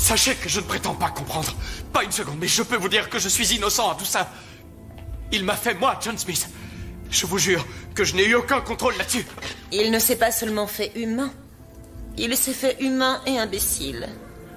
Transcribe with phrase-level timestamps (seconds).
[0.00, 1.54] Sachez que je ne prétends pas comprendre.
[1.92, 4.28] Pas une seconde, mais je peux vous dire que je suis innocent à tout ça.
[5.30, 6.48] Il m'a fait, moi, John Smith.
[7.10, 7.64] Je vous jure
[7.94, 9.26] que je n'ai eu aucun contrôle là-dessus.
[9.70, 11.30] Il ne s'est pas seulement fait humain.
[12.16, 14.08] Il s'est fait humain et imbécile.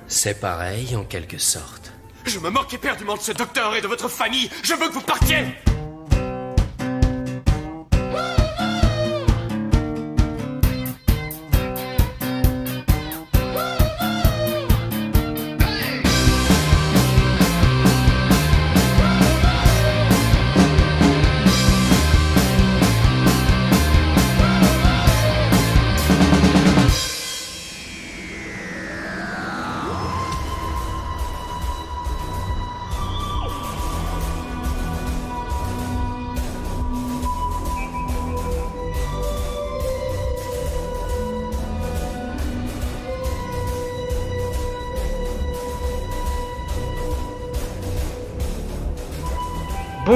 [0.07, 1.91] C'est pareil en quelque sorte.
[2.25, 4.49] Je me moque éperdument de ce docteur et de votre famille.
[4.63, 5.45] Je veux que vous partiez.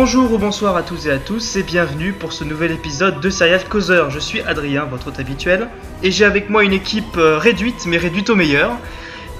[0.10, 3.30] Bonjour ou bonsoir à tous et à tous et bienvenue pour ce nouvel épisode de
[3.30, 4.10] Serial Causeur.
[4.10, 5.68] Je suis Adrien, votre hôte habituel,
[6.02, 8.78] et j'ai avec moi une équipe euh, réduite mais réduite au meilleur,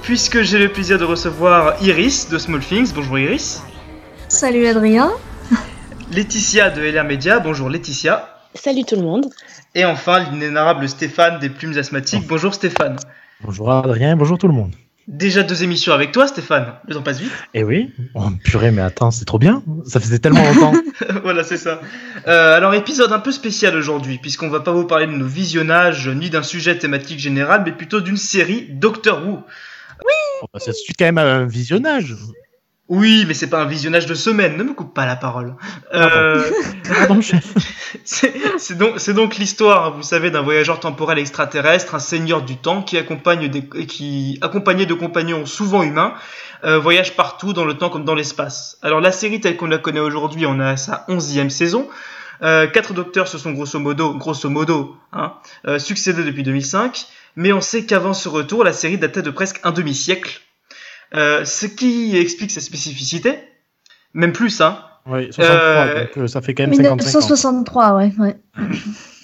[0.02, 2.92] puisque j'ai le plaisir de recevoir Iris de Small Things.
[2.94, 3.62] Bonjour Iris.
[4.28, 5.10] Salut Adrien.
[6.12, 7.40] Laetitia de LR Media.
[7.40, 8.28] Bonjour Laetitia.
[8.52, 9.24] Salut tout le monde.
[9.74, 12.26] Et enfin l'inénarrable Stéphane des Plumes Asthmatiques.
[12.28, 12.98] Bonjour Stéphane.
[13.40, 14.74] Bonjour Adrien, bonjour tout le monde.
[15.08, 16.74] Déjà deux émissions avec toi, Stéphane.
[16.86, 17.32] Le temps passe vite.
[17.54, 17.94] Eh oui.
[18.14, 19.62] Oh, purée, mais attends, c'est trop bien.
[19.86, 20.74] Ça faisait tellement longtemps.
[21.22, 21.80] voilà, c'est ça.
[22.26, 26.08] Euh, alors, épisode un peu spécial aujourd'hui, puisqu'on va pas vous parler de nos visionnages,
[26.08, 29.44] ni d'un sujet thématique général, mais plutôt d'une série Doctor Who.
[30.00, 32.14] Oui oh, bah, Ça suit quand même un visionnage.
[32.88, 35.54] Oui, mais c'est pas un visionnage de semaine, ne me coupe pas la parole.
[35.94, 36.42] Euh...
[38.04, 42.96] C'est donc, donc l'histoire, vous savez, d'un voyageur temporel extraterrestre, un seigneur du temps qui
[42.96, 46.14] accompagne des, qui, accompagné de compagnons souvent humains,
[46.64, 48.78] euh, voyage partout dans le temps comme dans l'espace.
[48.82, 51.88] Alors la série telle qu'on la connaît aujourd'hui, on a sa onzième saison.
[52.42, 55.34] Euh, quatre docteurs se sont grosso modo, grosso modo, hein,
[55.66, 59.60] euh, succédés depuis 2005, mais on sait qu'avant ce retour, la série datait de presque
[59.64, 60.40] un demi-siècle.
[61.14, 63.38] Euh, ce qui explique sa spécificité,
[64.14, 64.78] même plus, hein.
[65.10, 68.36] Oui, 63, euh, donc euh, ça fait quand même 1963, ouais, ouais.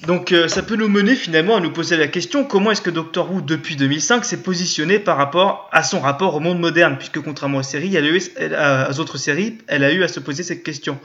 [0.07, 2.91] Donc euh, ça peut nous mener finalement à nous poser la question comment est-ce que
[2.91, 6.97] Doctor Who depuis 2005 s'est positionné par rapport à son rapport au monde moderne?
[6.99, 10.21] Puisque contrairement aux séries, elle a eu, aux autres séries, elle a eu à se
[10.21, 10.99] poser cette question.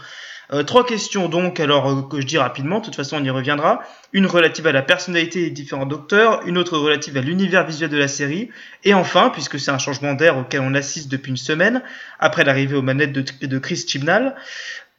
[0.51, 3.29] Euh, trois questions donc, alors euh, que je dis rapidement, de toute façon on y
[3.29, 3.83] reviendra.
[4.13, 7.97] Une relative à la personnalité des différents docteurs, une autre relative à l'univers visuel de
[7.97, 8.49] la série,
[8.83, 11.83] et enfin, puisque c'est un changement d'air auquel on assiste depuis une semaine,
[12.19, 14.35] après l'arrivée aux manettes de, Chris Chibnall,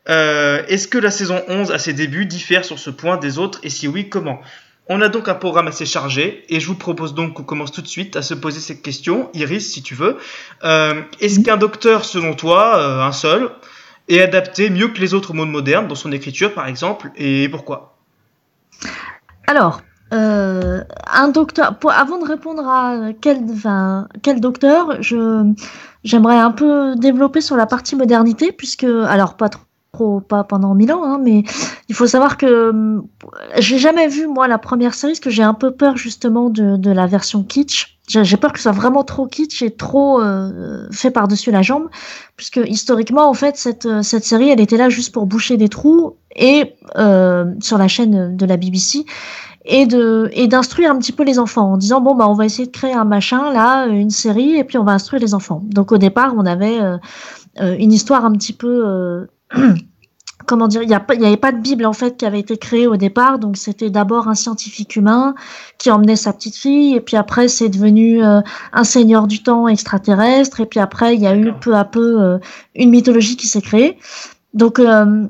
[0.09, 3.59] euh, est-ce que la saison 11 à ses débuts diffère sur ce point des autres,
[3.65, 4.41] et si oui, comment?
[4.93, 7.83] On a donc un programme assez chargé et je vous propose donc qu'on commence tout
[7.83, 9.31] de suite à se poser cette question.
[9.34, 10.16] Iris, si tu veux,
[10.65, 13.50] est-ce qu'un docteur, selon toi, un seul,
[14.10, 17.97] et adapté mieux que les autres mondes modernes dans son écriture, par exemple, et pourquoi?
[19.47, 19.81] Alors,
[20.12, 21.76] euh, un docteur.
[21.88, 23.47] avant de répondre à quel,
[24.22, 25.44] quel docteur, je
[26.03, 29.48] j'aimerais un peu développer sur la partie modernité, puisque alors pas
[29.93, 31.44] trop pas pendant mille ans, hein, mais
[31.88, 33.00] il faut savoir que
[33.59, 36.91] j'ai jamais vu moi la première série, parce que j'ai un peu peur justement de
[36.91, 38.00] la version kitsch.
[38.10, 41.88] J'ai peur que ce soit vraiment trop kitsch et trop euh, fait par-dessus la jambe,
[42.37, 45.69] puisque historiquement, en fait, cette, euh, cette série, elle était là juste pour boucher des
[45.69, 49.04] trous et euh, sur la chaîne de la BBC
[49.65, 52.47] et de et d'instruire un petit peu les enfants en disant bon bah on va
[52.47, 55.60] essayer de créer un machin là, une série et puis on va instruire les enfants.
[55.65, 56.78] Donc au départ, on avait
[57.59, 59.27] une histoire un petit peu
[60.47, 62.97] comment dire, il n'y avait pas de Bible en fait qui avait été créée au
[62.97, 65.34] départ, donc c'était d'abord un scientifique humain
[65.78, 68.41] qui emmenait sa petite fille, et puis après c'est devenu euh,
[68.73, 72.21] un seigneur du temps extraterrestre, et puis après il y a eu peu à peu
[72.21, 72.39] euh,
[72.75, 73.99] une mythologie qui s'est créée.
[74.55, 75.27] Donc euh,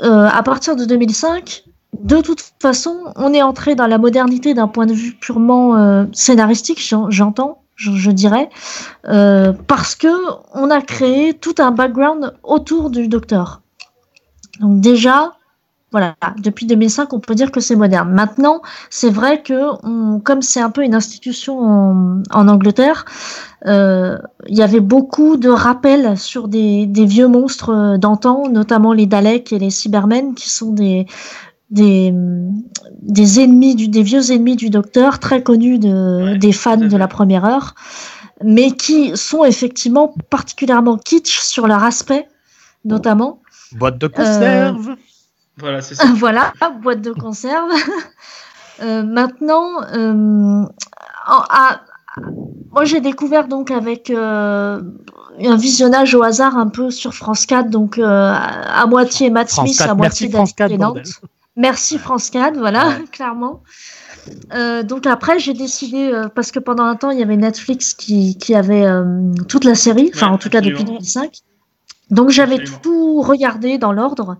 [0.00, 1.64] à partir de 2005,
[2.00, 6.80] de toute façon, on est entré dans la modernité d'un point de vue purement scénaristique,
[7.08, 7.60] j'entends.
[7.76, 8.50] Je, je, dirais,
[9.04, 10.08] parce que
[10.54, 13.63] on a créé tout un background autour du docteur.
[14.60, 15.32] Donc déjà,
[15.94, 18.10] voilà, depuis 2005, on peut dire que c'est moderne.
[18.10, 21.60] Maintenant, c'est vrai que comme c'est un peu une institution
[22.32, 23.04] en, Angleterre,
[23.66, 24.18] euh,
[24.48, 29.60] il y avait beaucoup de rappels sur des, vieux monstres d'antan, notamment les Daleks et
[29.60, 31.06] les Cybermen, qui sont des
[31.70, 32.12] des,
[33.02, 37.06] des ennemis du, des vieux ennemis du Docteur, très connus de, des fans de la
[37.06, 37.74] première heure,
[38.42, 42.26] mais qui sont effectivement particulièrement kitsch sur leur aspect,
[42.84, 43.40] notamment.
[43.74, 44.90] Boîte de conserve.
[44.90, 44.94] Euh,
[45.58, 46.04] voilà, c'est ça.
[46.16, 47.70] voilà, boîte de conserve.
[48.82, 50.64] Euh, maintenant, euh,
[51.28, 51.80] à,
[52.72, 54.80] moi j'ai découvert donc avec euh,
[55.40, 59.48] un visionnage au hasard un peu sur France 4, donc euh, à, à moitié Matt
[59.48, 60.92] France Smith, 4, à moitié merci France David 4, Tennant.
[60.94, 61.04] bordel.
[61.54, 63.04] Merci France 4, voilà, Ouais.
[63.12, 63.62] clairement.
[64.54, 67.94] Euh, donc après, j'ai décidé, euh, parce que pendant un temps, il y avait Netflix
[67.94, 69.04] qui, qui avait euh,
[69.48, 70.98] toute la série, enfin Ouais, en tout cas depuis absolument.
[70.98, 71.32] 2005.
[72.10, 74.36] Donc j'avais tout regardé dans l'ordre.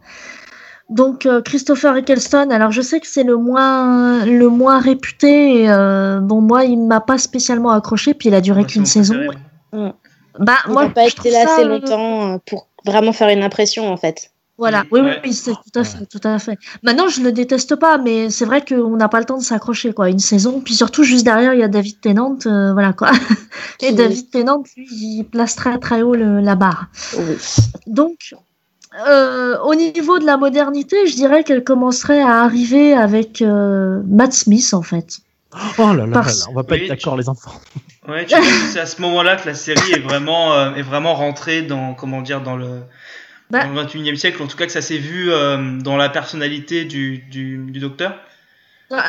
[0.91, 5.63] Donc euh, Christopher Eccleston, alors je sais que c'est le moins le moins réputé.
[5.63, 9.15] et, euh, bon moi, il m'a pas spécialement accroché, puis il a duré qu'une saison.
[9.15, 9.93] préféré.
[10.39, 13.13] Bah On moi, n'a pas je été trouve là ça, assez longtemps euh, pour vraiment
[13.13, 14.33] faire une impression en fait.
[14.57, 15.21] Voilà, oui, oui, ouais.
[15.25, 16.57] oui, c'est tout à fait, tout à fait.
[16.85, 19.93] Maintenant, je le déteste pas, mais c'est vrai qu'on n'a pas le temps de s'accrocher,
[19.93, 20.09] quoi.
[20.11, 23.11] Une saison, puis surtout juste derrière, il y a David Tennant, euh, voilà quoi.
[23.83, 26.87] Et David Tennant, lui, il place très très haut le- la barre.
[27.19, 27.37] Oui.
[27.89, 28.35] Donc,
[29.09, 34.33] euh, au niveau de la modernité, je dirais qu'elle commencerait à arriver avec euh, Matt
[34.33, 35.19] Smith, en fait.
[35.79, 37.61] Oh là là, Parce- là, on va pas Oui, être d'accord, les enfants.
[38.09, 41.15] Ouais, tu vois, c'est à ce moment-là que la série est vraiment, euh, est vraiment
[41.15, 42.83] rentrée dans, comment dire, dans le,
[43.51, 43.65] Bah.
[43.65, 44.43] dans le 21e siècle.
[44.43, 48.19] En tout cas, que ça s'est vu euh, dans la personnalité du, du, du docteur.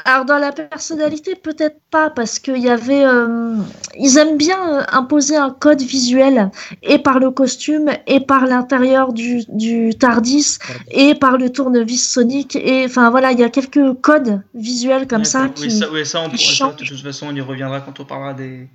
[0.06, 3.56] Alors dans la personnalité peut-être pas parce qu'il y avait euh,
[4.00, 6.50] ils aiment bien euh, imposer un code visuel
[6.82, 10.58] et par le costume et par l'intérieur du, du Tardis
[10.92, 15.26] et par le tournevis sonique et enfin voilà il y a quelques codes visuels comme
[15.26, 17.82] ça qui Oui, ça, oui, ça, on qui ça, de toute façon, on y reviendra
[17.82, 18.70] quand on parlera des.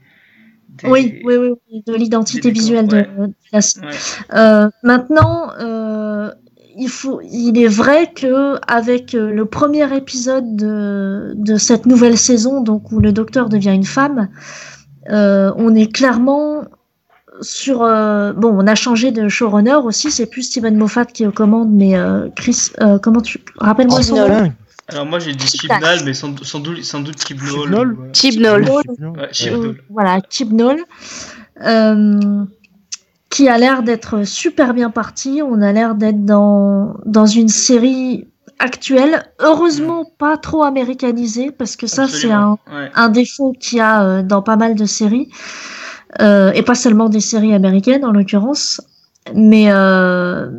[0.82, 3.08] Des- oui, oui, oui, oui, de l'identité visuelle de, ouais.
[3.28, 3.86] de la série.
[3.86, 3.92] Ouais.
[4.34, 6.30] Euh, maintenant, euh,
[6.76, 12.16] il, faut, il est vrai que avec euh, le premier épisode de, de cette nouvelle
[12.16, 14.28] saison, donc où le docteur devient une femme,
[15.10, 16.62] euh, on est clairement
[17.40, 17.82] sur.
[17.82, 20.10] euh, bon, on a changé de showrunner aussi.
[20.10, 24.02] C'est plus Steven Moffat qui est aux commandes, mais euh, Chris, euh, comment tu rappelle-moi
[24.02, 24.52] son nom
[24.90, 26.04] Alors, moi, j'ai dit Chibnall.
[26.04, 27.96] Mais sans, sans doute, sans doute Chibnall.
[28.12, 29.10] Chibnall euh.
[29.10, 30.78] Ouais, voilà, Chibnall,
[31.64, 32.44] euh,
[33.30, 35.42] qui a l'air d'être super bien parti.
[35.44, 38.26] On a l'air d'être dans, dans une série
[38.58, 42.58] actuelle, heureusement pas trop américanisée, parce que ça, c'est un.
[42.70, 42.90] Ouais.
[42.94, 45.30] un défaut qu'il y a euh, dans pas mal de séries,
[46.20, 48.80] euh, et pas seulement des séries américaines en l'occurrence.
[49.34, 50.50] Mais, euh,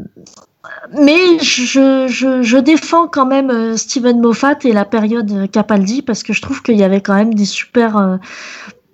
[1.00, 6.24] mais je, je, je défends quand même euh, Steven Moffat et la période Capaldi parce
[6.24, 7.98] que je trouve qu'il y avait quand même des super.
[7.98, 8.18] euh,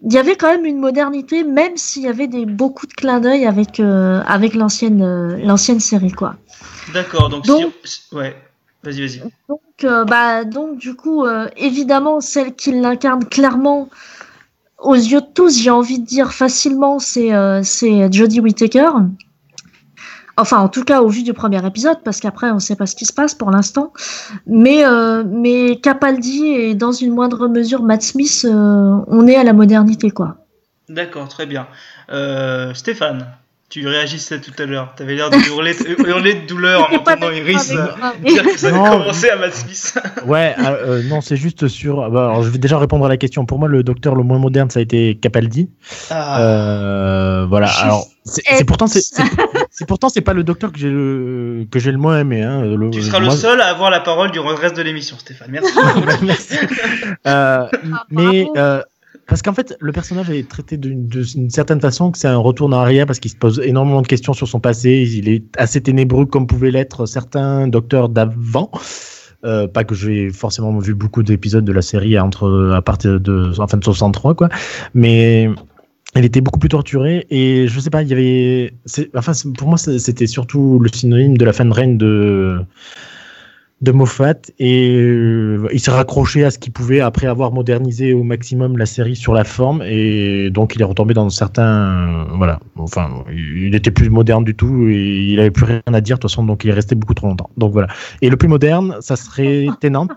[0.03, 3.19] il y avait quand même une modernité, même s'il y avait des, beaucoup de clins
[3.19, 6.35] d'œil avec, euh, avec l'ancienne euh, l'ancienne série, quoi.
[6.93, 8.35] D'accord, donc, Donc- si- Ouais,
[8.83, 9.21] vas-y, vas-y.
[9.49, 9.61] Donc,
[10.07, 11.25] bah, donc du coup,
[11.57, 13.89] évidemment, celle qui l'incarne clairement,
[14.79, 17.31] aux yeux de tous, j'ai envie de dire facilement, c'est
[17.63, 18.89] c'est Jodie Whittaker.
[20.37, 22.85] Enfin, en tout cas, au vu du premier épisode, parce qu'après, on ne sait pas
[22.85, 23.91] ce qui se passe pour l'instant.
[24.45, 29.43] Mais, euh, mais Capaldi et dans une moindre mesure Matt Smith, euh, on est à
[29.43, 30.37] la modernité, quoi.
[30.89, 31.67] D'accord, très bien.
[32.11, 33.27] Euh, Stéphane,
[33.69, 34.93] tu réagissais tout à l'heure.
[34.95, 35.75] Tu avais l'air de hurler,
[36.05, 38.91] hurler de douleur en entendant Iris dire que ça allait Non.
[38.99, 39.97] commencer à Matt Smith.
[40.25, 40.63] Ouais, euh,
[40.99, 42.09] euh, non, c'est juste sur.
[42.11, 43.45] bah, alors, je vais déjà répondre à la question.
[43.45, 45.69] Pour moi, le docteur le moins moderne, ça a été Capaldi.
[46.09, 47.67] Ah, Euh, voilà.
[47.81, 49.01] Alors, c'est c'est pourtant, c'est
[49.77, 52.41] c'est- pourtant, c'est pas le docteur que j'ai le que j'ai le moins aimé.
[52.43, 52.63] Hein.
[52.63, 55.49] Le- tu seras le seul à avoir la parole durant le reste de l'émission, Stéphane.
[55.51, 55.71] Merci.
[56.23, 56.55] Merci.
[57.27, 57.67] Euh,
[58.09, 58.57] mais bravo.
[58.57, 58.81] euh,
[59.27, 62.71] parce qu'en fait, le personnage est traité d'une certaine façon que c'est un retour en
[62.71, 65.07] arrière parce qu'il se pose énormément de questions sur son passé.
[65.13, 68.71] Il est assez ténébreux comme pouvaient l'être certains docteurs d'avant.
[69.45, 73.51] Euh, pas que j'ai forcément vu beaucoup d'épisodes de la série entre à partir de
[73.59, 74.49] enfin de 63 quoi,
[74.95, 75.49] mais
[76.15, 78.73] il était beaucoup plus torturé et je sais pas, il y avait,
[79.15, 82.59] enfin pour moi c'était surtout le synonyme de la fin de règne de
[83.81, 88.23] de Moffat et euh, il s'est raccroché à ce qu'il pouvait après avoir modernisé au
[88.23, 92.59] maximum la série sur la forme et donc il est retombé dans certains euh, voilà.
[92.75, 96.21] Enfin il était plus moderne du tout et il avait plus rien à dire de
[96.21, 97.51] toute façon donc il est resté beaucoup trop longtemps.
[97.57, 97.87] Donc voilà.
[98.23, 100.07] Et le plus moderne ça serait Tennant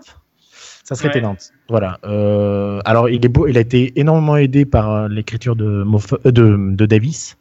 [0.83, 1.13] ça serait Ouais.
[1.15, 1.35] Tennant
[1.69, 1.99] voilà.
[2.05, 6.31] Euh, alors il est beau il a été énormément aidé par euh, l'écriture de, euh,
[6.31, 7.37] de de Davis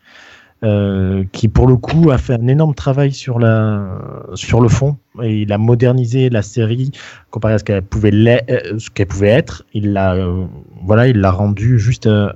[0.62, 3.88] euh, qui pour le coup a fait un énorme travail sur la
[4.34, 4.98] sur le fond.
[5.22, 6.90] Et il a modernisé la série
[7.30, 8.12] comparé à ce qu'elle pouvait
[8.50, 9.64] euh, ce qu'elle pouvait être.
[9.72, 10.44] Il l'a euh,
[10.84, 12.30] voilà il l'a rendu juste euh,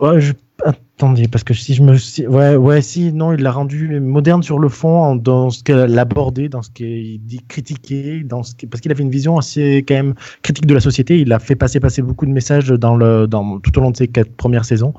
[0.00, 0.32] ouais, je-
[0.64, 4.42] attendez parce que si je me si- ouais ouais si non il l'a rendu moderne
[4.42, 8.66] sur le fond dans ce qu'elle abordait dans ce qu'il dit critiquer dans ce qui-
[8.66, 11.56] parce qu'il avait une vision assez quand même critique de la société il a fait
[11.56, 14.64] passer passer beaucoup de messages dans le dans tout au long de ces quatre premières
[14.64, 14.94] saisons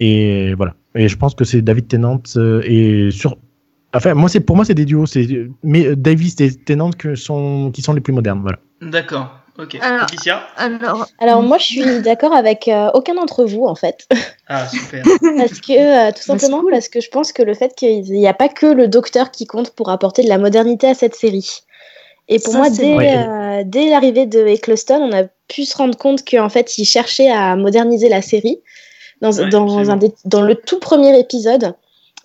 [0.00, 0.74] et voilà.
[0.94, 3.36] Et je pense que c'est David Tennant euh, et sur.
[3.94, 5.06] Enfin, moi, c'est pour moi, c'est des duos.
[5.06, 8.40] C'est mais Davis et Tennant qui sont les plus modernes.
[8.40, 8.58] Voilà.
[8.80, 9.39] D'accord.
[9.60, 9.76] Ok.
[9.82, 14.06] Alors- Laetitia Alors, Alors moi, je suis d'accord avec euh, aucun d'entre vous en fait,
[14.48, 15.02] Ah, super.
[15.36, 15.72] parce que
[16.08, 16.72] euh, tout c'est simplement cool.
[16.72, 19.46] parce que je pense que le fait qu'il n'y a pas que le docteur qui
[19.46, 21.60] compte pour apporter de la modernité à cette série.
[22.28, 26.24] Et pour Ça, moi, dès, euh, l'arrivée de Eccleston, on a pu se rendre compte
[26.28, 28.60] qu'en fait, il cherchait à moderniser la série.
[29.20, 29.92] Dans, Ouais, dans, absolument.
[29.92, 31.74] un des- dans le tout premier épisode,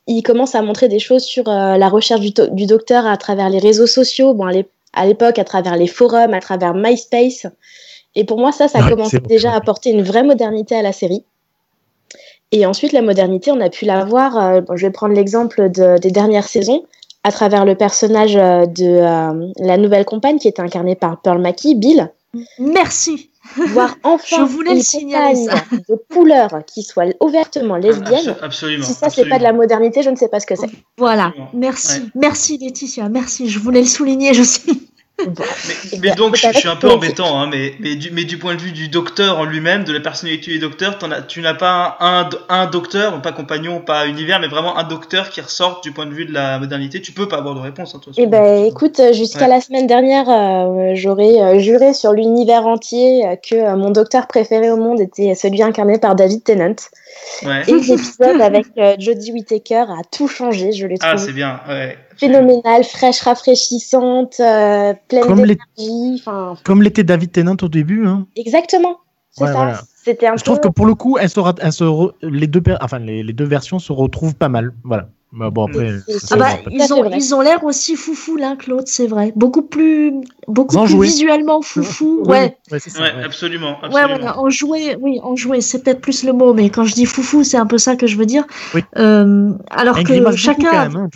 [0.07, 3.57] il commence à montrer des choses sur euh, la recherche du, docteur à travers les
[3.59, 4.51] réseaux sociaux, bon, à
[4.95, 7.45] à l'époque, à travers les forums, à travers MySpace.
[8.15, 10.91] Et pour moi, ça, ça Ouais, vrai, déjà à apporter une vraie modernité à la
[10.93, 11.23] série.
[12.51, 14.37] Et ensuite, la modernité, on a pu la voir.
[14.37, 16.83] euh, bon, je vais prendre l'exemple de- des dernières saisons,
[17.23, 21.41] à travers le personnage euh, de euh, la nouvelle compagne qui est incarnée par Pearl
[21.41, 22.11] Mackie, Bill.
[22.59, 23.31] merci.
[23.69, 25.45] Voir enfin Je voulais une le signaler,
[25.89, 28.25] de couleur qui soit ouvertement lesbienne.
[28.25, 28.85] Abso- absolument.
[28.85, 30.69] Si ça, c'est pas de la modernité, je ne sais pas ce que c'est.
[30.97, 31.25] Voilà.
[31.27, 31.49] Absolument.
[31.53, 31.99] Merci.
[31.99, 32.09] Ouais.
[32.15, 33.09] Merci, Laetitia.
[33.09, 33.49] Merci.
[33.49, 34.43] Je voulais le souligner, je
[35.17, 35.25] Mais,
[35.93, 38.53] Eh mais donc, je, suis un peu embêtant, hein, mais, mais, du, mais du point
[38.55, 41.95] de vue du docteur en lui-même, de la personnalité du docteur, as- tu n'as pas
[42.01, 46.05] un, un docteur, pas compagnon, pas univers, mais vraiment un docteur qui ressort du point
[46.05, 47.01] de vue de la modernité.
[47.01, 48.11] Tu peux pas avoir de réponse, hein, toi.
[48.17, 49.47] Eh ben, écoute, euh, jusqu'à Ouais.
[49.47, 54.77] la semaine dernière, euh, j'aurais euh, juré sur l'univers entier que mon docteur préféré au
[54.77, 56.75] monde était celui incarné par David Tennant.
[57.43, 57.61] Ouais.
[57.67, 61.61] Et l'épisode avec euh, Jodie Whittaker a tout changé, je l'ai Ah, trouvé c'est bien,
[61.69, 61.97] ouais.
[62.17, 66.15] Phénoménale, fraîche, rafraîchissante, euh, pleine d'énergie.
[66.19, 68.05] Enfin, Comme l'était David Tennant au début.
[68.07, 68.27] Hein.
[68.35, 68.97] exactement.
[69.31, 69.55] C'est Ouais, ça.
[69.55, 69.81] voilà.
[70.03, 72.47] C'était un Je trouve que pour le coup, elles se, rat- elles se re- les,
[72.47, 74.71] deux enfin, les, les deux versions se retrouvent pas mal.
[74.83, 75.09] Voilà.
[75.33, 75.89] Bah, bon, après,
[76.31, 79.33] Ah bah, ils ont, ils ont l'air aussi foufou l'un que l'autre, c'est vrai.
[79.35, 80.13] Beaucoup plus,
[80.47, 82.21] beaucoup plus visuellement foufou.
[82.23, 82.57] Oui, Ouais.
[82.71, 83.23] ouais, c'est ça, Ouais, ouais.
[83.25, 84.07] absolument, Ouais, absolument.
[84.19, 87.05] voilà, en jouer, oui, en jouer, c'est peut-être plus le mot, mais quand je dis
[87.05, 88.45] foufou, c'est un peu ça que je veux dire.
[88.73, 88.81] Oui.
[88.97, 90.69] Euh, alors Elle que beaucoup chacun.
[90.71, 91.09] quand même, hein.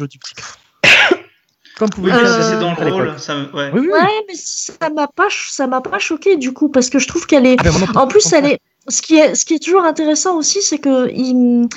[1.78, 3.20] Comme pouvait Oui, le mais faire ça, c'est Euh, dans le rôle.
[3.20, 3.72] Ça, ouais.
[3.74, 3.88] Oui, oui.
[3.88, 7.26] Ouais, mais ça m'a pas, ça m'a pas choqué du coup, parce que je trouve
[7.26, 7.56] qu'elle est.
[7.60, 8.60] Ah, ben, En plus, elle est.
[8.88, 11.68] Ce qui est, ce qui est toujours intéressant aussi, c'est que ils,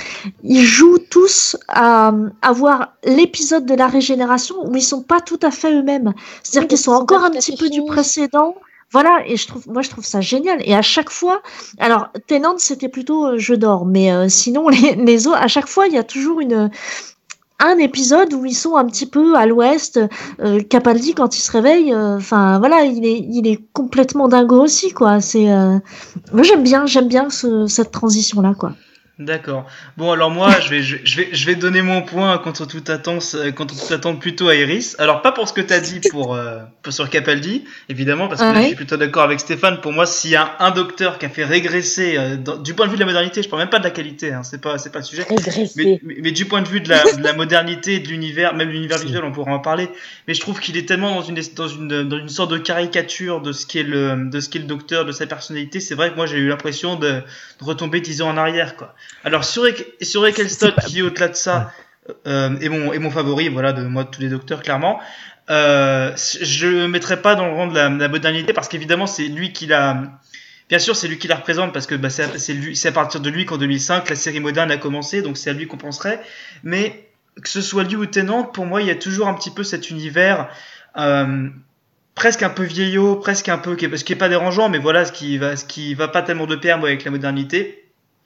[0.42, 5.50] ils jouent tous à avoir l'épisode de la régénération où ils sont pas tout à
[5.50, 6.14] fait eux-mêmes.
[6.42, 8.56] C'est-à-dire Oui, qu'ils sont encore un petit peu du précédent.
[8.92, 10.58] Voilà, et je trouve, moi je trouve ça génial.
[10.66, 11.42] Et à chaque fois,
[11.78, 15.66] alors Tennant c'était plutôt euh, je dors, mais euh, sinon les, les autres, à chaque
[15.68, 16.70] fois il y a toujours une
[17.62, 20.00] un épisode où ils sont un petit peu à l'ouest.
[20.40, 24.60] Euh, Capaldi quand il se réveille, euh, enfin voilà, il est il est complètement dingo
[24.62, 25.20] aussi quoi.
[25.20, 25.78] C'est euh,
[26.42, 28.72] j'aime bien j'aime bien ce, cette transition là quoi.
[29.24, 29.66] D'accord.
[29.96, 32.90] Bon, alors moi, je vais, je, je vais, je vais donner mon point contre toute
[32.90, 34.96] attente, euh, contre toute attente plutôt à Iris.
[34.98, 38.40] Alors, pas pour ce que tu as dit pour, euh, pour- sur Capaldi, évidemment, parce
[38.40, 39.80] que là, je suis plutôt d'accord avec Stéphane.
[39.80, 42.86] Pour moi, s'il y a un docteur qui a fait régresser, euh, dans- du point
[42.86, 44.78] de vue de la modernité, je parle même pas de la qualité, hein, c'est pas,
[44.78, 45.24] c'est pas le sujet.
[45.76, 48.70] Mais, mais, mais du point de vue de la, de la modernité, de l'univers, même
[48.70, 49.88] l'univers visuel, on pourra en parler.
[50.26, 53.40] Mais je trouve qu'il est tellement dans une, dans une, dans une sorte de caricature
[53.40, 55.78] de ce qu'est le, de ce qu'est le docteur, de sa personnalité.
[55.80, 57.22] C'est vrai que moi, j'ai eu l'impression de, de
[57.64, 58.94] retomber dix ans en arrière, quoi.
[59.24, 59.64] Alors, sur,
[60.00, 61.72] sur Eccleston, pas- qui au-delà de ça,
[62.26, 65.00] euh, est mon, est mon favori, voilà, de moi, de tous les docteurs, clairement.
[65.50, 69.06] Euh, je le mettrai pas dans le rang de la, de la modernité parce qu'évidemment,
[69.06, 70.02] c'est lui qui l'a,
[70.68, 73.28] Bien sûr, c'est lui qui la représente parce que bah, c'est à, à partir de
[73.28, 76.22] lui qu'en 2005 la série moderne a commencé, donc c'est à lui qu'on penserait.
[76.62, 77.08] Mais
[77.42, 79.64] que ce soit lui ou Tennant, pour moi, il y a toujours un petit peu
[79.64, 80.48] cet univers
[80.96, 81.48] euh,
[82.14, 85.12] presque un peu vieillot, presque un peu, ce qui est pas dérangeant, mais voilà, ce
[85.12, 87.81] qui va, ce qui va pas tellement de pair moi, avec la modernité.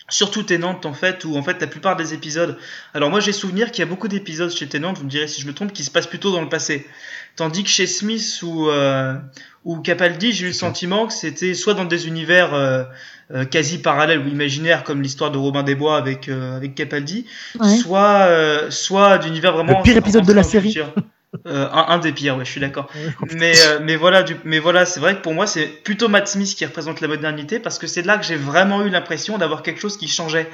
[0.08, 2.56] Surtout Tennant en fait, où en fait la plupart des épisodes.
[2.94, 5.40] Alors moi j'ai souvenir qu'il y a beaucoup d'épisodes chez Tennant, vous me direz si
[5.42, 6.86] je me trompe, qui se passent plutôt dans le passé.
[7.34, 9.14] Tandis que chez Smith ou euh,
[9.64, 12.84] ou Capaldi, j'ai eu le sentiment que c'était soit dans des univers euh,
[13.32, 17.26] euh, quasi parallèles ou imaginaires comme l'histoire de Robin des Bois avec euh, avec Capaldi,
[17.58, 17.76] Ouais.
[17.76, 20.78] soit euh, soit d'univers vraiment Le pire épisode de la série.
[21.46, 22.88] Euh, un, un des pires, ouais, je suis d'accord.
[23.34, 26.28] Mais, euh, mais voilà, du, mais voilà, c'est vrai que pour moi, c'est plutôt Matt
[26.28, 29.62] Smith qui représente la modernité parce que c'est là que j'ai vraiment eu l'impression d'avoir
[29.62, 30.48] quelque chose qui changeait.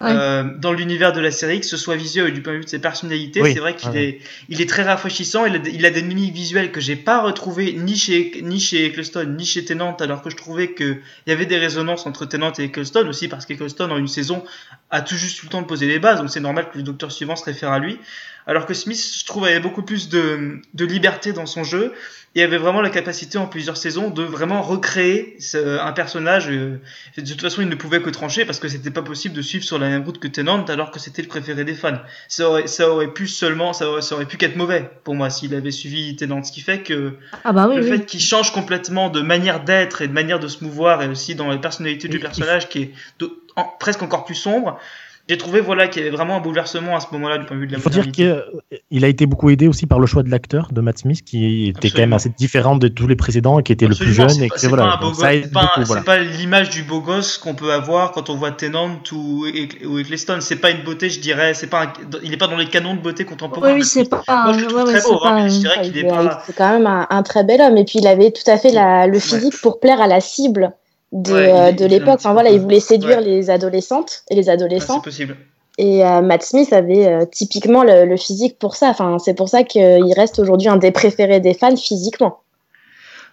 [0.00, 0.08] Ouais.
[0.10, 2.64] Euh, dans l'univers de la série, que ce soit visuel ou du point de vue
[2.64, 3.52] de ses personnalités, Oui.
[3.52, 5.44] c'est vrai qu'il Ah est, il est très rafraîchissant.
[5.44, 8.58] Il a, des- il a des mimiques visuelles que j'ai pas retrouvées ni chez, ni
[8.58, 10.96] chez Eccleston, ni chez Tennant, alors que je trouvais que
[11.26, 14.42] il y avait des résonances entre Tennant et Eccleston aussi parce qu'Eccleston en une saison
[14.90, 16.84] a tout juste eu le temps de poser les bases, donc c'est normal que le
[16.84, 17.98] docteur suivant se réfère à lui.
[18.46, 21.92] Alors que Smith, je trouve, avait beaucoup plus de, de liberté dans son jeu
[22.34, 26.48] et avait vraiment la capacité en plusieurs saisons de vraiment recréer ce- un personnage.
[26.48, 26.80] euh,
[27.16, 29.64] de toute façon, il ne pouvait que trancher parce que c'était pas possible de suivre
[29.64, 31.98] sur la même route que Tennant alors que c'était le préféré des fans.
[32.28, 35.28] Ça aurait, ça aurait pu seulement, ça aurait, ça aurait pu qu'être mauvais pour moi
[35.30, 36.42] s'il avait suivi Tennant.
[36.42, 37.88] Ce qui fait que Ah bah oui, le oui.
[37.90, 41.34] fait qu'il change complètement de manière d'être et de manière de se mouvoir et aussi
[41.34, 44.80] dans la personnalité du personnage qui est de- en- presque encore plus sombre
[45.28, 47.60] j'ai trouvé voilà qu'il y avait vraiment un bouleversement à ce moment-là du point de
[47.62, 50.22] vue de la Il faut dire qu'il a été beaucoup aidé aussi par le choix
[50.22, 53.58] de l'acteur de Matt Smith, qui était quand même assez différent de tous les précédents
[53.58, 54.28] et qui était le plus jeune.
[54.28, 56.18] c'est Et pas- que, voilà, c'est voilà.
[56.24, 59.46] l'image du beau gosse qu'on peut avoir quand on voit Tennant ou,
[59.86, 60.38] ou Eccleston.
[60.40, 61.54] C'est pas une beauté, je dirais.
[61.54, 63.72] C'est pas, un- il est pas dans les canons de beauté Oui, contemporains.
[63.74, 64.22] oui, c'est pas.
[64.28, 66.04] Moi, je le trouve ouais, ouais, très beau, hein, pas- mais je dirais qu'il il
[66.04, 66.42] est pas.
[66.46, 67.76] C'est quand même un, un très bel homme.
[67.76, 70.72] Et puis, il avait tout à fait la- le physique pour plaire à la cible
[71.12, 72.14] de, Ouais, euh, de l'époque.
[72.16, 73.24] Enfin, voilà, il voulait séduire Ouais.
[73.24, 74.94] les adolescentes et les Ouais, adolescents.
[74.96, 75.36] c'est possible.
[75.78, 78.88] Et euh, Matt Smith avait euh, typiquement le, le physique pour ça.
[78.90, 82.38] Enfin, c'est pour ça qu'il reste aujourd'hui un des préférés des fans physiquement.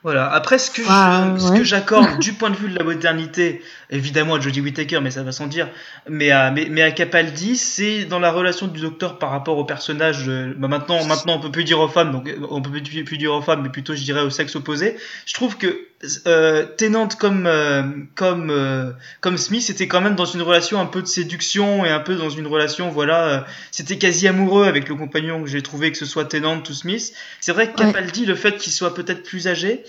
[0.03, 0.31] Voilà.
[0.31, 1.57] Après, ce que Ah, je- ce ouais.
[1.57, 5.23] que j'accorde du point de vue de la modernité, évidemment à Jodie Whittaker, mais ça
[5.23, 5.67] va sans dire,
[6.07, 9.65] mais à, mais, mais à Capaldi, c'est dans la relation du docteur par rapport au
[9.65, 10.23] personnage.
[10.29, 13.03] euh, bah maintenant, maintenant, on peut plus dire aux femmes, donc euh, on peut plus,
[13.03, 14.95] plus dire aux femmes, mais plutôt, je dirais, au sexe opposé.
[15.25, 15.85] Je trouve que
[16.27, 17.83] euh, Tennant comme euh,
[18.15, 21.89] comme euh, comme Smith était quand même dans une relation un peu de séduction et
[21.89, 23.39] un peu dans une relation, voilà, euh,
[23.71, 27.11] c'était quasi amoureux avec le compagnon que j'ai trouvé, que ce soit Tennant ou Smith.
[27.41, 27.87] C'est vrai que Ouais.
[27.91, 29.83] Capaldi, le fait qu'il soit peut-être plus âgé,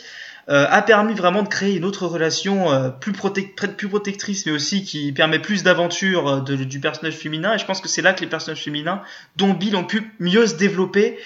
[0.49, 5.13] euh, a permis vraiment de créer une autre relation euh, plus, protectrice, mais aussi qui
[5.13, 7.55] permet plus d'aventure euh, du personnage féminin.
[7.55, 9.03] Et je pense que c'est là que les personnages féminins,
[9.37, 11.19] dont Bill, ont pu mieux se développer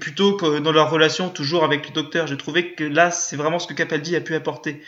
[0.00, 2.26] plutôt que dans leur relation toujours avec le docteur.
[2.26, 4.82] J'ai trouvé que là, c'est vraiment ce que Capaldi a pu apporter.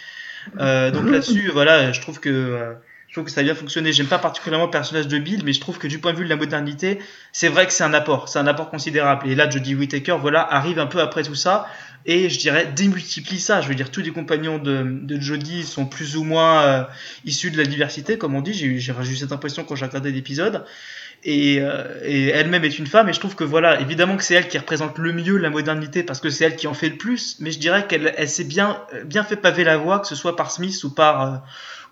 [0.58, 2.74] Donc là-dessus, voilà, je trouve que
[3.12, 3.92] je trouve que ça a bien fonctionné.
[3.92, 6.24] J'aime pas particulièrement le personnage de Bill, mais je trouve que du point de vue
[6.24, 6.98] de la modernité,
[7.30, 9.28] c'est vrai que c'est un apport, c'est un apport considérable.
[9.28, 11.66] Et là, Jodie Whittaker, voilà, arrive un peu après tout ça
[12.06, 13.60] et je dirais démultiplie ça.
[13.60, 16.84] Je veux dire, tous les compagnons de, de Jodie sont plus ou moins euh,
[17.24, 18.54] issus de la diversité, comme on dit.
[18.54, 18.80] J'ai eu
[19.16, 20.64] cette impression quand j'ai regardé l'épisode.
[21.24, 24.34] Et, euh, et elle-même est une femme, et je trouve que voilà, évidemment que c'est
[24.34, 26.96] elle qui représente le mieux la modernité parce que c'est elle qui en fait le
[26.96, 30.16] plus, mais je dirais qu'elle elle s'est bien, bien fait paver la voie, que ce
[30.16, 31.22] soit par Smith ou par.
[31.22, 31.36] euh,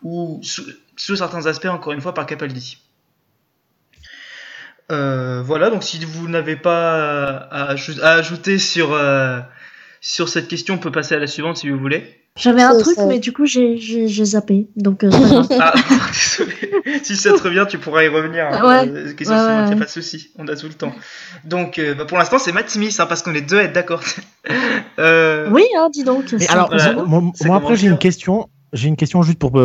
[0.03, 2.79] ou sous, certains aspects, encore une fois, par Capaldi.
[4.91, 9.39] Euh, voilà, donc si vous n'avez pas à, aj- à ajouter sur, euh,
[10.01, 12.03] sur cette question, on peut passer à la suivante si vous voulez.
[12.39, 13.77] J'avais un truc, ça- mais du coup, j'ai
[14.25, 14.69] zappé.
[14.77, 15.11] Donc, euh.
[15.61, 15.75] Ah,
[16.13, 17.01] désolé.
[17.03, 18.47] si ça te revient, tu pourras y revenir.
[18.47, 18.89] hein, Ouais.
[18.89, 20.93] euh, question Ouais, suivante, ouais, y a pas de souci, on a tout le temps.
[21.45, 23.73] Donc, euh, bah, pour l'instant, c'est Matt Smith, hein, parce qu'on est deux à être
[23.73, 24.03] d'accord.
[24.99, 26.33] euh, Oui, hein, dis donc.
[26.39, 26.93] Mais alors, Voilà.
[27.05, 28.49] moi, après, j'ai une question.
[28.73, 29.61] J'ai une question juste pour, pour,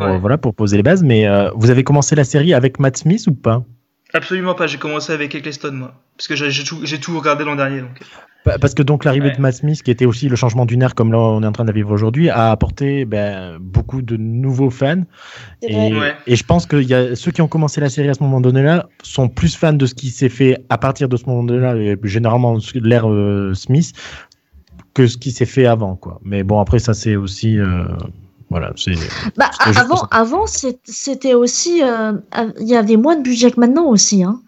[0.00, 0.18] Ouais.
[0.18, 3.26] voilà, pour poser les bases, mais euh, vous avez commencé la série avec Matt Smith
[3.26, 3.64] ou pas?
[4.12, 5.94] Absolument pas, j'ai commencé avec Eccleston, moi.
[6.16, 7.80] Parce que j'ai tout, regardé l'an dernier.
[7.80, 7.98] Donc.
[8.44, 9.36] Pa- Parce que donc l'arrivée Ouais.
[9.36, 11.52] de Matt Smith, qui était aussi le changement d'une ère comme là on est en
[11.52, 15.02] train de la vivre aujourd'hui, a apporté ben, beaucoup de nouveaux fans.
[15.60, 15.98] Et, vrai.
[16.00, 16.14] Ouais.
[16.26, 18.40] et je pense que y a, ceux qui ont commencé la série à ce moment
[18.40, 21.76] donné-là sont plus fans de ce qui s'est fait à partir de ce moment donné-là,
[21.76, 23.92] et généralement de l'ère euh, Smith,
[24.94, 25.96] que ce qui s'est fait avant.
[25.96, 26.18] quoi.
[26.24, 27.58] Mais bon, après ça c'est aussi...
[27.58, 27.84] euh,
[28.50, 28.72] voilà.
[29.36, 31.82] Bah, avant, avant c'était aussi.
[31.82, 32.12] euh,
[32.60, 34.22] Il y avait moins de budget que maintenant aussi.
[34.24, 34.40] Hein.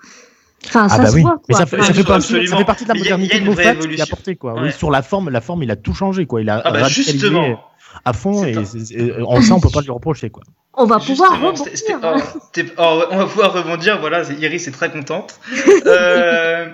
[0.66, 1.40] Enfin, Ah ça bah se oui, voit.
[1.48, 3.74] mais ça, fait- Enfin, ça fait partie, ça fait partie de la modernité de Moffat
[3.74, 4.54] qui a apporté quoi.
[4.54, 4.60] Ouais.
[4.64, 6.40] Oui, sur la forme, la forme, il a tout changé quoi.
[6.40, 7.60] Il a Ah bah radicalisé justement,
[8.04, 10.42] à fond et un- c'est- c'est- on ça on peut pas lui reprocher quoi.
[10.74, 11.32] on va pouvoir
[11.64, 12.42] Justement, rebondir.
[12.78, 13.98] oh, oh, on va pouvoir rebondir.
[14.00, 15.38] Voilà, c'est- Iris est très contente.
[15.86, 16.68] Euh,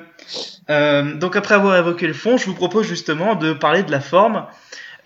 [0.70, 4.00] euh, donc après avoir évoqué le fond, je vous propose justement de parler de la
[4.00, 4.44] forme.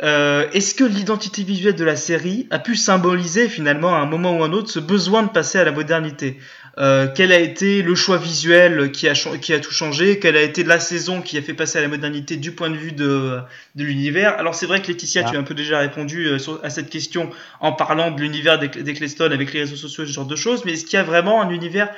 [0.03, 4.37] Euh, Est-ce que l'identité visuelle de la série a pu symboliser finalement à un moment
[4.37, 6.38] ou à un autre ce besoin de passer à la modernité
[6.79, 10.19] euh, Quel a été le choix visuel qui a, cha- qui a tout changé?
[10.19, 12.77] Quelle a été la saison qui a fait passer à la modernité du point de
[12.77, 13.38] vue de,
[13.77, 14.37] de l'univers?
[14.38, 15.31] Alors c'est vrai que Laetitia, Ah.
[15.31, 18.59] tu as un peu déjà répondu euh, sur- à cette question en parlant de l'univers
[18.59, 21.05] d'Ec- d'Eccleston avec les réseaux sociaux, ce genre de choses, mais est-ce qu'il y a
[21.05, 21.88] vraiment un univers,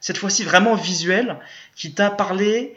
[0.00, 1.36] cette fois-ci vraiment visuel,
[1.76, 2.74] qui t'a parlé,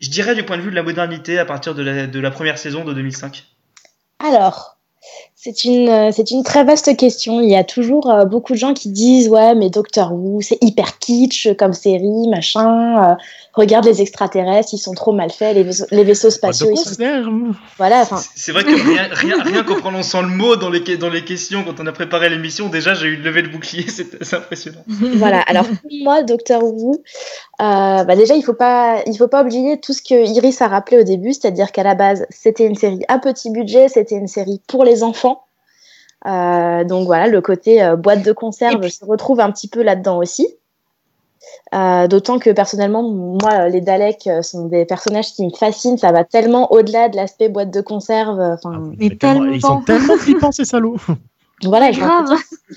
[0.00, 2.30] je dirais, du point de vue de la modernité à partir de la, de la
[2.30, 3.46] première saison de 2005
[4.18, 4.78] Alors,
[5.46, 7.40] c'est une, euh, c'est une très vaste question.
[7.40, 10.58] Il y a toujours euh, beaucoup de gens qui disent Ouais, mais Doctor Who, c'est
[10.60, 13.12] hyper kitsch comme série, machin.
[13.12, 13.14] euh,
[13.54, 15.54] regarde les extraterrestres, ils sont trop mal faits.
[15.54, 17.54] Les vaisseaux, les vaisseaux spatiaux, ils sont.
[17.78, 21.10] Voilà, enfin, C'est vrai que rien, rien, rien qu'en prononçant le mot dans les, dans
[21.10, 24.82] les questions, quand on a préparé l'émission, déjà j'ai eu levé le bouclier, c'est impressionnant.
[24.88, 25.42] voilà.
[25.42, 27.02] Alors, pour moi, Doctor Who,
[27.60, 30.66] euh, bah déjà, il faut pas, il faut pas oublier tout ce que Iris a
[30.66, 34.28] rappelé au début, c'est-à-dire qu'à la base, c'était une série à petit budget, c'était une
[34.28, 35.35] série pour les enfants.
[36.26, 39.82] Euh, donc voilà, le côté euh, boîte de conserve puis- se retrouve un petit peu
[39.82, 40.48] là-dedans aussi.
[41.74, 45.98] Euh, D'autant que personnellement, moi, les Daleks sont des personnages qui me fascinent.
[45.98, 48.40] Ça va tellement au-delà de l'aspect boîte de conserve.
[48.40, 50.16] Enfin, Mais tellement- Ils sont tellement.
[50.16, 50.96] flippants ces salauds.
[51.64, 52.32] voilà, Grave.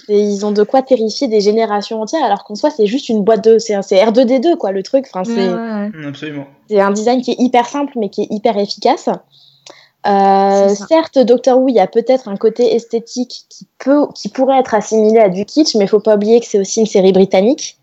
[0.07, 3.43] ils ont de quoi terrifier des générations entières, alors qu'en soi, c'est juste une boîte
[3.43, 3.57] de.
[3.57, 5.05] C'est un- c'est R2D2, quoi, le truc.
[5.11, 5.49] Enfin, c'est.
[5.49, 6.05] Ouais, ouais, ouais.
[6.07, 6.45] Absolument.
[6.69, 9.09] C'est un design qui est hyper simple, mais qui est hyper efficace.
[10.07, 14.59] Euh, certes, Doctor Who, il y a peut-être un côté esthétique qui, peut, qui pourrait
[14.59, 17.11] être assimilé à du kitsch, mais il faut pas oublier que c'est aussi une série
[17.11, 17.77] britannique.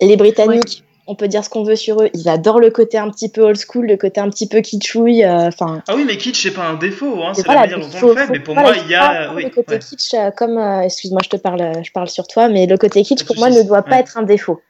[0.00, 3.10] Les Britanniques, on peut dire ce qu'on veut sur eux, ils adorent le côté un
[3.10, 5.22] petit peu old school, le côté un petit peu kitschouille.
[5.22, 7.86] euh, Enfin, Ah oui, mais kitsch, c'est pas un défaut, hein, c'est voilà, la manière
[7.86, 9.34] il dont faut- on le fait, faut- mais pour voilà, moi, il y a.
[9.34, 9.78] oui, le côté ouais.
[9.80, 13.02] kitsch, euh, comme, euh, excuse-moi, je te parle, je parle sur toi, mais le côté
[13.02, 14.00] kitsch pour moi ne doit pas ouais.
[14.00, 14.62] être un défaut.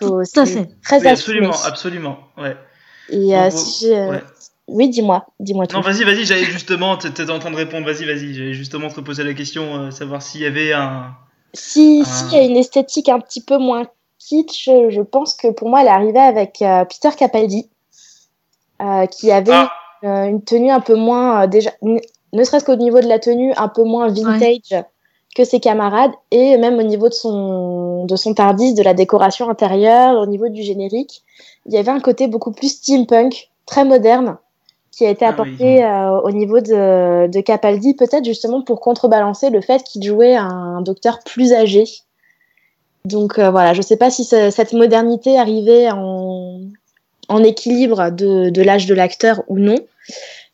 [0.00, 0.68] Faut- Tout à c'est fait.
[0.82, 2.18] Très Oui, absolument, absolument.
[2.36, 2.56] Ouais.
[3.10, 3.92] Et euh, Donc, si.
[4.70, 5.76] Oui, dis-moi, dis-moi tout.
[5.76, 9.00] Non, vas-y, vas-y, j'allais justement, t'étais en train de répondre, vas-y, vas-y, j'allais justement te
[9.00, 11.14] poser la question, euh, savoir s'il y avait un.
[11.52, 13.84] Si, si il y a une esthétique un petit peu moins
[14.18, 17.68] kitsch, je pense que pour moi, elle est arrivée avec euh, Peter Capaldi,
[18.80, 19.70] euh, qui avait Ah.
[20.04, 23.52] euh, une tenue un peu moins, euh, déjà, ne serait-ce qu'au niveau de la tenue,
[23.56, 24.84] un peu moins vintage
[25.34, 29.48] que ses camarades, et même au niveau de son, de son Tardis, de la décoration
[29.50, 31.22] intérieure, au niveau du générique,
[31.66, 34.38] il y avait un côté beaucoup plus steampunk, très moderne,
[34.90, 39.50] qui a été Ah apporté euh, au niveau de, de Capaldi, peut-être justement pour contrebalancer
[39.50, 41.84] le fait qu'il jouait un docteur plus âgé.
[43.04, 46.60] Donc euh, voilà, je ne sais pas si ce- cette modernité arrivait en,
[47.28, 49.76] en équilibre de, de l'âge de l'acteur ou non.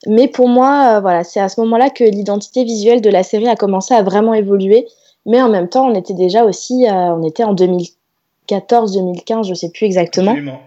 [0.06, 3.48] Mais pour moi, euh, voilà, c'est à ce moment-là que l'identité visuelle de la série
[3.48, 4.86] a commencé à vraiment évoluer.
[5.24, 9.54] Mais en même temps, on était déjà aussi, euh, on était en 2014, 2015, je
[9.54, 10.60] sais plus exactement Absolument.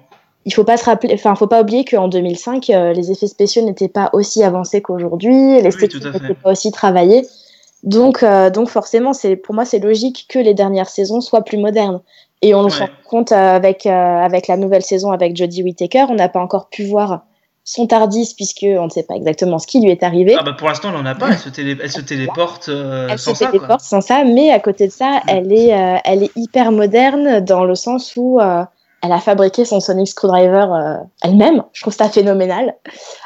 [0.49, 3.61] Il faut pas se rappeler, enfin, faut pas oublier qu'en 2005, euh, les effets spéciaux
[3.63, 5.93] n'étaient pas aussi avancés qu'aujourd'hui, à fait.
[5.93, 7.23] n'était pas aussi travaillée.
[7.83, 11.59] Donc, euh, donc forcément, c'est pour moi, c'est logique que les dernières saisons soient plus
[11.59, 12.01] modernes.
[12.41, 12.79] Et on le Ouais.
[12.79, 16.39] rend compte euh, avec euh, avec la nouvelle saison avec Jodie Whittaker, on n'a pas
[16.41, 17.21] encore pu voir
[17.63, 20.35] son Tardis puisque on ne sait pas exactement ce qui lui est arrivé.
[20.39, 23.09] Ah bah pour l'instant, elle en a pas, elle se, télé- elle se téléporte euh,
[23.11, 25.97] elle sans se ça, téléporte sans ça, mais à côté de ça, elle est, euh,
[26.05, 28.63] elle est hyper moderne dans le sens où euh,
[29.01, 31.63] elle a fabriqué son Sonic Screwdriver euh, elle-même.
[31.73, 32.75] Je trouve ça phénoménal.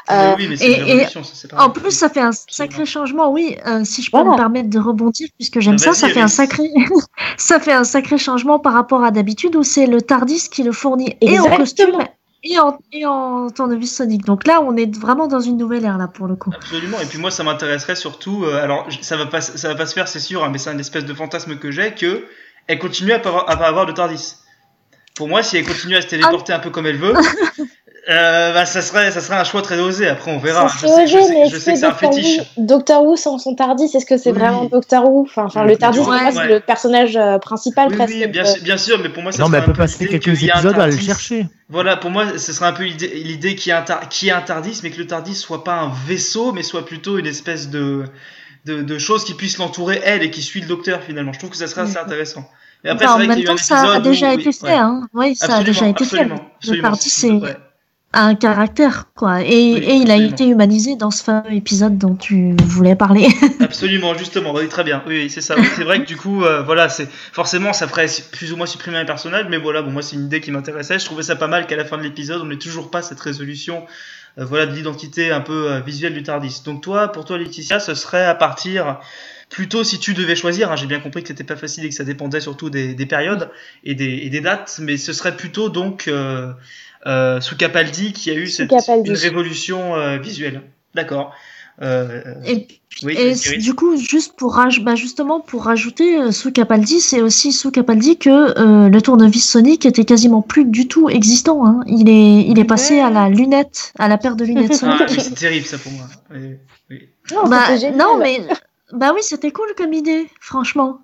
[0.08, 2.08] Mais Euh, oui, mais c'est et- une et révolution, ça c'est pas En plus, ça
[2.08, 3.56] fait un sacré changement, oui.
[3.66, 4.32] euh, si je peux Voilà.
[4.32, 6.70] me permettre de rebondir, puisque j'aime ça, ça fait un sacré,
[7.36, 10.72] ça fait un sacré changement par rapport à d'habitude où c'est le Tardis qui le
[10.72, 11.98] fournit et en costume
[12.46, 14.24] et en, et en tournevis sonique.
[14.26, 16.50] Donc là, on est vraiment dans une nouvelle ère là pour le coup.
[16.54, 17.00] Absolument.
[17.00, 18.44] Et puis moi, ça m'intéresserait surtout.
[18.44, 20.70] euh, alors, ça va pas, ça va pas se faire, c'est sûr, hein, mais c'est
[20.70, 22.26] un espèce de fantasme que j'ai que
[22.66, 24.36] elle continue à pas avoir, à pas avoir de Tardis.
[25.14, 27.14] Pour moi, si elle continue à se téléporter un peu comme elle veut,
[28.10, 30.08] euh, bah, ça serait, ça serait un choix très osé.
[30.08, 30.68] Après, on verra.
[30.68, 32.38] Ça Je sais, je osé, sais- mais je sais que c'est un Doctor fétiche.
[32.38, 34.38] Who- Doctor Who sans son Tardis, est-ce que c'est Oui.
[34.38, 35.22] vraiment Doctor Who?
[35.22, 36.32] Enfin, enfin Oui, le Tardis, ouais.
[36.32, 38.12] c'est le personnage euh, principal Oui, presque.
[38.14, 40.06] oui, bien, sûr- bien sûr, mais pour moi, ça Non, mais elle peut peu passer
[40.06, 41.46] quelques un épisodes à le chercher.
[41.68, 43.74] Voilà, pour moi, ce serait un peu l'idée qu'il y,
[44.28, 47.26] ait un Tardis, mais que le Tardis soit pas un vaisseau, mais soit plutôt une
[47.26, 48.04] espèce de,
[48.64, 51.32] de, de chose qui puisse l'entourer elle et qui suit le docteur finalement.
[51.32, 52.44] Je trouve que ça serait assez intéressant.
[52.84, 54.66] Et après, Enfin, c'est en même temps, ça a déjà où- été oui, fait.
[54.66, 54.72] ouais.
[54.74, 55.08] Hein.
[55.14, 56.18] Oui, ça a déjà été fait.
[56.20, 57.40] absolument, Le Tardis, c'est-
[58.16, 59.40] un caractère, quoi.
[59.42, 63.26] Et, Oui, et il a été humanisé dans ce fameux épisode dont tu voulais parler.
[63.60, 65.02] Absolument, justement, oui, très bien.
[65.08, 65.56] Oui, c'est ça.
[65.74, 68.98] C'est vrai que du coup, euh, voilà, c'est forcément, ça ferait plus ou moins supprimer
[68.98, 71.00] un personnage, mais voilà, bon, moi, c'est une idée qui m'intéressait.
[71.00, 73.18] Je trouvais ça pas mal qu'à la fin de l'épisode, on n'ait toujours pas cette
[73.18, 73.84] résolution,
[74.38, 76.62] euh, voilà, de l'identité un peu euh, visuelle du Tardis.
[76.64, 79.00] Donc toi, pour toi, Laetitia, ce serait à partir
[79.54, 80.72] plutôt si tu devais choisir.
[80.72, 83.06] hein, J'ai bien compris que c'était pas facile et que ça dépendait surtout des, des
[83.06, 83.48] périodes
[83.84, 86.52] et des, et des dates, mais ce serait plutôt donc euh,
[87.06, 89.10] euh, sous Capaldi qui a eu cette, Capaldi.
[89.10, 90.62] une révolution euh, visuelle.
[90.94, 91.32] D'accord.
[91.82, 92.68] Euh, Et,
[93.02, 93.60] oui, et Cyril.
[93.60, 97.70] du coup, juste pour raj- bah justement pour rajouter euh, sous Capaldi, c'est aussi sous
[97.72, 101.66] Capaldi que euh, le tournevis Sonic était quasiment plus du tout existant.
[101.66, 101.80] Hein.
[101.88, 104.96] Il est, il est passé à la lunette, à la paire de lunettes Sonic.
[105.00, 106.06] Ah, oui, c'est terrible ça pour moi.
[106.32, 106.56] Oui,
[106.90, 107.08] oui.
[107.32, 108.40] Non, Bah, non, mais
[108.94, 111.00] bah oui, c'était cool comme idée, franchement.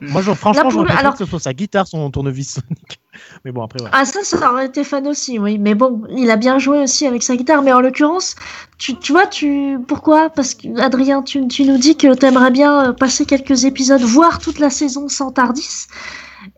[0.00, 3.00] Moi, je- franchement, j'aurais préféré alors- que ce soit sa guitare, son tournevis Sonic.
[3.44, 3.94] Mais bon, après, voilà.
[3.96, 5.58] Ah ça, ça aurait été fan aussi, oui.
[5.58, 7.62] Mais bon, il a bien joué aussi avec sa guitare.
[7.62, 8.36] Mais en l'occurrence,
[8.78, 10.30] tu, tu vois, tu pourquoi?
[10.30, 14.38] Parce que Adrien, tu, tu nous dis que t'aimerais bien euh, passer quelques épisodes, voire
[14.38, 15.86] toute la saison sans Tardis.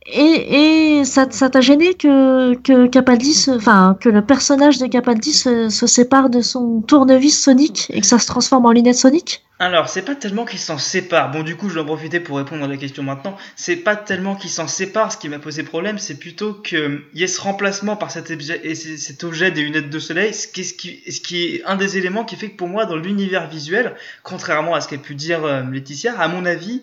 [0.06, 6.28] Et, ça t'a gêné que, Capaldi, enfin que le personnage de Capaldi se, se sépare
[6.28, 10.14] de son tournevis Sonic et que ça se transforme en lunette Sonic Alors, c'est pas
[10.14, 11.30] tellement qu'ils s'en séparent.
[11.30, 13.36] Bon, du coup, je vais en profiter pour répondre à la question maintenant.
[13.56, 15.12] C'est pas tellement qu'ils s'en séparent.
[15.12, 18.60] Ce qui m'a posé problème, c'est plutôt qu'il y ait ce remplacement par cet objet,
[18.62, 21.64] et cet objet des lunettes de soleil, ce qui, est, ce, qui, ce qui est
[21.64, 24.98] un des éléments qui fait que pour moi, dans l'univers visuel, contrairement à ce qu'a
[24.98, 26.82] pu dire euh, Laetitia, à mon avis,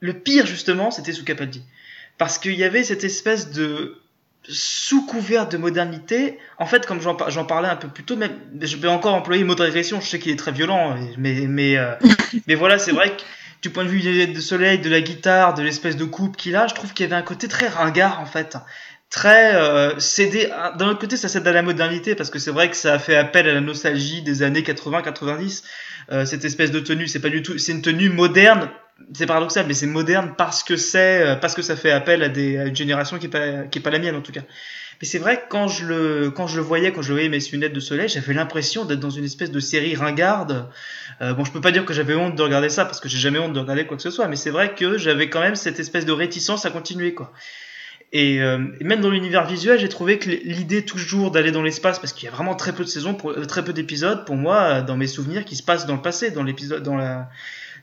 [0.00, 1.62] le pire justement, c'était sous Capaldi.
[2.20, 3.96] Parce qu'il y avait cette espèce de
[4.46, 8.14] sous couvert de modernité, en fait, comme j'en par- j'en parlais un peu plus tôt,
[8.14, 10.98] même, je vais encore employer le mot de régression, je sais qu'il est très violent,
[11.16, 11.94] mais, mais, euh,
[12.46, 13.22] mais voilà, c'est vrai que
[13.62, 16.56] du point de vue des de soleil, de la guitare, de l'espèce de coupe qu'il
[16.56, 18.58] a, je trouve qu'il y avait un côté très ringard, en fait.
[19.08, 20.50] Très euh, cédé.
[20.76, 22.98] D'un autre côté, ça cède à la modernité, parce que c'est vrai que ça a
[22.98, 25.64] fait appel à la nostalgie des années 80-90.
[26.12, 27.56] Euh, cette espèce de tenue, c'est pas du tout.
[27.56, 28.68] C'est une tenue moderne,
[29.12, 32.28] c'est paradoxal, mais c'est moderne parce que c'est, euh, parce que ça fait appel à,
[32.28, 34.42] des, à une génération qui est pas, qui est pas la mienne en tout cas.
[35.00, 37.38] Mais c'est vrai que quand je le, quand je le voyais, quand je voyais mes
[37.52, 40.68] lunettes de soleil, j'avais l'impression d'être dans une espèce de série ringarde.
[41.22, 43.18] Euh, bon, je peux pas dire que j'avais honte de regarder ça parce que j'ai
[43.18, 45.54] jamais honte de regarder quoi que ce soit, mais c'est vrai que j'avais quand même
[45.54, 47.32] cette espèce de réticence à continuer, quoi.
[48.12, 51.98] Et, euh, et même dans l'univers visuel, j'ai trouvé que l'idée toujours d'aller dans l'espace,
[51.98, 54.36] parce qu'il y a vraiment très peu de saisons, pour, euh, très peu d'épisodes, pour
[54.36, 57.28] moi, euh, dans mes souvenirs, qui se passent dans le passé, dans l'épisode, dans la,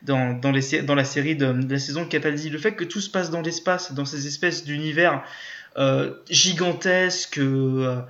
[0.03, 2.49] dans, dans, la série de, la saison de Capaldi.
[2.49, 5.23] Le fait que tout se passe dans l'espace, dans ces espèces d'univers
[5.77, 8.01] euh, gigantesques, euh,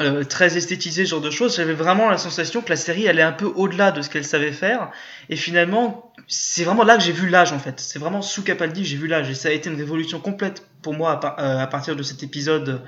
[0.00, 3.20] euh, très esthétisés, ce genre de choses, j'avais vraiment la sensation que la série allait
[3.20, 4.90] un peu au-delà de ce qu'elle savait faire.
[5.28, 7.80] Et finalement, c'est vraiment là que j'ai vu l'âge en fait.
[7.80, 9.28] C'est vraiment sous Capaldi j'ai vu l'âge.
[9.28, 12.02] Et ça a été une révolution complète pour moi à, par, euh, à partir de
[12.02, 12.82] cet épisode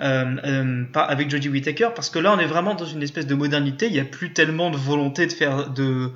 [0.00, 3.34] euh, euh, avec Jodie Whittaker parce que là on est vraiment dans une espèce de
[3.34, 3.86] modernité.
[3.86, 6.10] Il n'y a plus tellement de volonté de faire de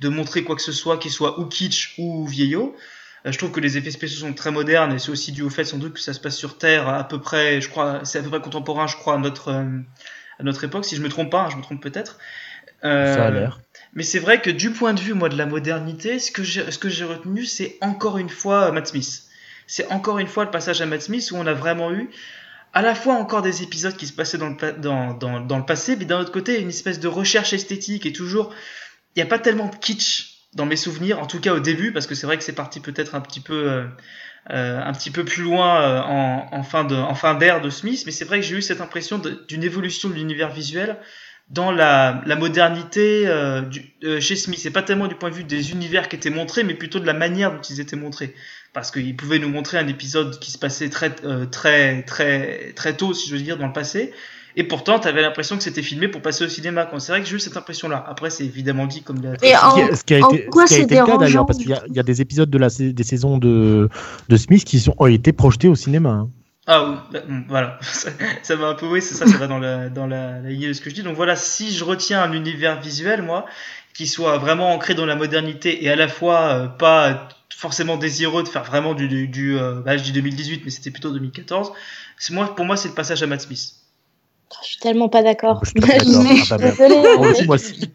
[0.00, 2.76] de montrer quoi que ce soit qui soit ou kitsch ou vieillot.
[3.26, 5.50] Euh, je trouve que les effets spéciaux sont très modernes et c'est aussi dû au
[5.50, 8.18] fait sans doute que ça se passe sur Terre à peu près, je crois, c'est
[8.18, 9.78] à peu près contemporain, je crois, à notre euh,
[10.38, 10.84] à notre époque.
[10.84, 12.18] Si je me trompe pas, hein, je me trompe peut-être.
[12.82, 13.60] Ça a l'air.
[13.94, 16.70] mais c'est vrai que du point de vue moi de la modernité, ce que j'ai
[16.70, 19.22] ce que j'ai retenu, c'est encore une fois Matt Smith.
[19.66, 22.10] C'est encore une fois le passage à Matt Smith où on a vraiment eu
[22.72, 25.96] à la fois encore des épisodes qui se passaient dans le, dans, dans, le passé,
[25.96, 28.52] mais d'un autre côté une espèce de recherche esthétique et toujours
[29.14, 31.92] il n'y a pas tellement de kitsch dans mes souvenirs, en tout cas au début,
[31.92, 33.84] parce que c'est vrai que c'est parti peut-être un petit peu euh,
[34.50, 37.70] euh, un petit peu plus loin euh, en, en fin de en fin d'ère de
[37.70, 40.98] Smith, mais c'est vrai que j'ai eu cette impression d'une évolution de l'univers visuel
[41.50, 44.58] dans la, la modernité euh, du, euh, chez Smith.
[44.62, 47.06] C'est pas tellement du point de vue des univers qui étaient montrés, mais plutôt de
[47.06, 48.34] la manière dont ils étaient montrés.
[48.72, 52.96] Parce qu'il pouvait nous montrer un épisode qui se passait très euh, très très très
[52.96, 54.12] tôt, si je veux dire, dans le passé.
[54.56, 56.88] Et pourtant, tu avais l'impression que c'était filmé pour passer au cinéma.
[56.98, 58.04] C'est vrai que j'ai eu cette impression-là.
[58.08, 59.32] Après, c'est évidemment dit comme la.
[59.42, 61.18] Et en- Ce qui a- été, quoi ce qui a c'est été le cas dérangeant
[61.18, 63.88] d'ailleurs, parce qu'il y, a- il y a des épisodes de la, des saisons de,
[64.28, 66.26] de Smith qui sont, ont été projetés au cinéma.
[66.66, 67.78] Ah oui, bah, bon, voilà,
[68.42, 70.68] ça, va un peu, oui, c'est ça, ça va dans la, dans la, la lignée
[70.68, 71.02] de ce que je dis.
[71.02, 73.44] Donc voilà, si je retiens un univers visuel, moi,
[73.94, 78.42] qui soit vraiment ancré dans la modernité et à la fois euh, pas forcément désireux
[78.42, 81.72] de faire vraiment du, du, du euh, bah, je dis 2018, mais c'était plutôt 2014.
[82.18, 83.74] C'est moi, pour moi, c'est le passage à Matt Smith.
[84.62, 85.60] Je suis tellement pas d'accord.
[85.64, 86.24] Je suis pas d'accord.
[86.50, 86.76] Ah, merde.
[86.76, 87.88] Désolée.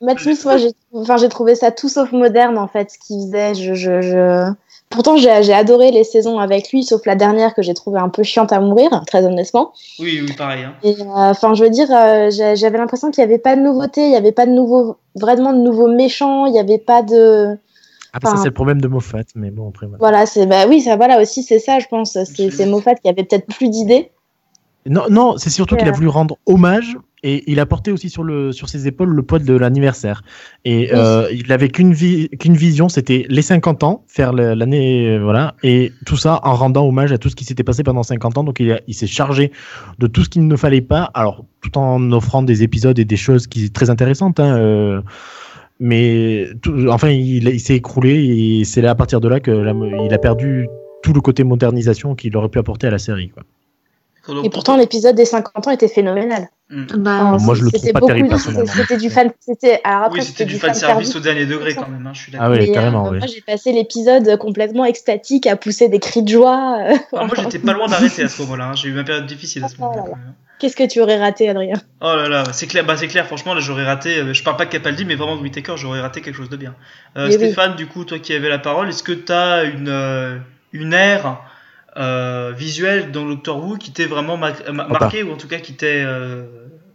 [0.00, 3.26] Matt Smith, moi, j'ai enfin, j'ai trouvé ça tout sauf moderne, en fait, ce qu'il
[3.26, 3.54] faisait.
[3.54, 4.52] Je, je, je...
[4.90, 8.22] Pourtant, j'ai adoré les saisons avec lui, sauf la dernière que j'ai trouvé un peu
[8.22, 9.72] chiante à mourir, très honnêtement.
[9.98, 10.64] Oui, oui, pareil.
[10.64, 10.74] Hein.
[10.84, 10.94] Euh,
[11.30, 14.16] Enfin, je veux dire, euh, j'avais l'impression qu'il n'y avait pas de nouveauté, il n'y
[14.16, 17.58] avait pas de nouveau, vraiment de nouveaux méchants, il n'y avait pas de.
[18.14, 19.98] Après, ça, c'est le problème de Moffat, mais bon, après, voilà.
[19.98, 22.16] Voilà, c'est bah oui, ça, voilà aussi, c'est ça, je pense.
[22.24, 24.10] C'est Moffat qui avait peut-être plus d'idées.
[24.86, 25.96] Non, non, c'est surtout qu'il a Ouais.
[25.96, 29.38] voulu rendre hommage et il a porté aussi sur, le, sur ses épaules le poids
[29.38, 30.22] de l'anniversaire.
[30.64, 30.88] Et Oui.
[30.92, 35.54] euh, il avait qu'une vi- qu'une vision, c'était les 50 ans, faire l'année, euh, voilà,
[35.62, 38.44] et tout ça en rendant hommage à tout ce qui s'était passé pendant 50 ans.
[38.44, 39.50] Donc il, a- il s'est chargé
[39.98, 43.16] de tout ce qu'il ne fallait pas, alors tout en offrant des épisodes et des
[43.16, 44.38] choses qui sont très intéressantes.
[44.40, 45.00] Hein, euh,
[45.80, 48.14] mais tout- enfin, il, il s'est écroulé
[48.60, 50.68] et c'est là à partir de là que la- il a perdu
[51.02, 53.30] tout le côté modernisation qu'il aurait pu apporter à la série.
[53.30, 53.44] Quoi.
[54.44, 56.48] Et pourtant, l'épisode des 50 ans était phénoménal.
[56.70, 56.84] Hmm.
[56.98, 58.72] Bah, moi, je le c'était trouve pas terrible, c'était- personnellement.
[58.74, 59.30] C'était du fan.
[59.40, 62.06] C'était alors après oui, c'était du fan service au dernier degré quand même.
[62.06, 62.48] Hein, je suis d'accord.
[62.54, 63.18] Ah oui, carrément, euh, oui.
[63.18, 66.78] Moi, j'ai passé l'épisode complètement extatique à pousser des cris de joie.
[66.90, 66.96] euh.
[67.16, 68.66] Ah, moi, j'étais pas loin d'arrêter à ce moment-là.
[68.66, 68.74] hein.
[68.74, 70.14] J'ai eu ma période difficile à ce Oh là moment-là.
[70.58, 71.76] Qu'est-ce que tu aurais raté, Adrien?
[72.02, 74.56] Oh là là, c'est clair, bah c'est clair, franchement, là j'aurais raté, euh, je parle
[74.56, 76.74] pas de Capaldi, mais vraiment de Whittaker, j'aurais raté quelque chose de bien.
[77.16, 77.32] Euh, oui.
[77.34, 80.36] Stéphane, du coup, toi qui avais la parole, est-ce que tu as une, euh,
[80.72, 81.40] une ère
[81.98, 84.98] euh, visuelle dans Doctor Who qui t'est vraiment ma- ma- bah.
[85.00, 86.04] marquée, ou en tout cas qui t'est.
[86.04, 86.44] euh,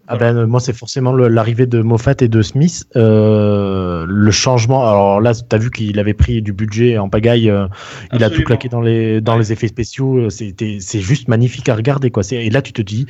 [0.08, 0.34] Ah voilà.
[0.34, 2.86] ben, euh, moi, c'est forcément l'arrivée de Moffat et de Smith.
[2.96, 4.86] Euh, le changement.
[4.88, 7.50] Alors là, tu as vu qu'il avait pris du budget en pagaille.
[7.50, 7.68] euh,
[8.13, 9.39] il a tout claqué dans les, dans Ouais.
[9.39, 10.18] les effets spéciaux.
[10.26, 12.24] euh, C'était, c'est juste magnifique à regarder, quoi.
[12.32, 13.06] Et là, tu te dis,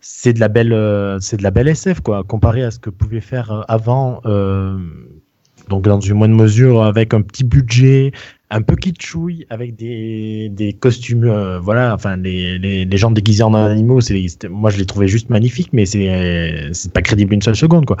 [0.00, 2.90] c'est de la belle, euh, c'est de la belle SF, quoi, comparé à ce que
[2.90, 4.20] pouvait faire euh, avant.
[4.26, 4.78] euh,
[5.68, 8.10] donc, dans une moindre mesure, avec un petit budget,
[8.50, 13.42] un peu kitschouille, avec des, des costumes, euh, voilà, enfin, les, les, les gens déguisés
[13.42, 17.42] en animaux, c'est, moi, je les trouvais juste magnifiques, mais c'est, c'est pas crédible une
[17.42, 17.96] seule seconde, quoi.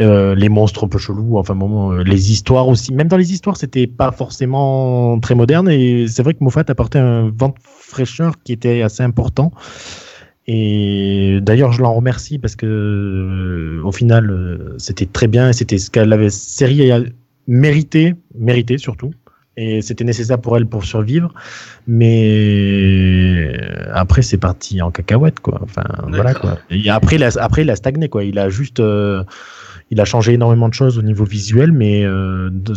[0.00, 2.92] Euh, les monstres un peu chelous, enfin, bon, euh, les histoires aussi.
[2.94, 6.98] Même dans les histoires, c'était pas forcément très moderne, et c'est vrai que Moffat apportait
[6.98, 9.52] un vent de fraîcheur qui était assez important.
[10.52, 15.52] Et d'ailleurs, je l'en remercie parce que euh, au final, euh, c'était très bien et
[15.52, 17.00] c'était ce qu'elle avait série a
[17.46, 19.12] mérité, mérité surtout.
[19.62, 21.34] Et c'était nécessaire pour elle pour survivre.
[21.86, 25.60] Mais euh, après, c'est parti en cacahuète, quoi.
[25.62, 26.58] Enfin, voilà, quoi.
[26.70, 28.24] Et après, il a, après, il a stagné, quoi.
[28.24, 29.22] Il a juste, euh,
[29.90, 32.74] il a changé énormément de choses au niveau visuel, mais euh, de-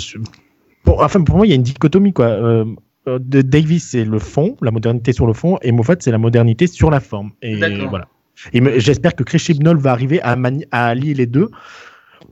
[0.83, 2.25] pour, enfin, pour moi, il y a une dichotomie, quoi.
[2.25, 2.65] Euh,
[3.07, 6.67] de Davis, c'est le fond, la modernité sur le fond, et Moffat, c'est la modernité
[6.67, 7.31] sur la forme.
[7.41, 7.55] Et
[7.89, 8.07] voilà.
[8.51, 10.35] Et j'espère que Chris Chibnall va arriver à,
[10.71, 11.49] à allier les deux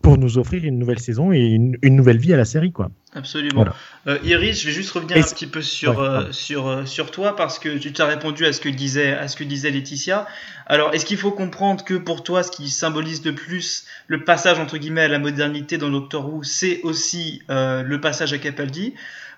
[0.02, 2.90] pour nous offrir une nouvelle saison et une, une nouvelle vie à la série, quoi.
[3.14, 3.64] Absolument.
[3.64, 3.76] Voilà.
[4.08, 6.86] Euh, Iris, je vais juste revenir Et un petit peu sur, Ouais, euh, sur, euh,
[6.86, 9.70] sur toi parce que tu t'as répondu à ce que disait, à ce que disait
[9.70, 10.28] Laetitia.
[10.66, 14.60] Alors, est-ce qu'il faut comprendre que pour toi, ce qui symbolise le plus le passage
[14.60, 18.94] entre guillemets à la modernité dans Doctor Who, c'est aussi euh, le passage à Capaldi?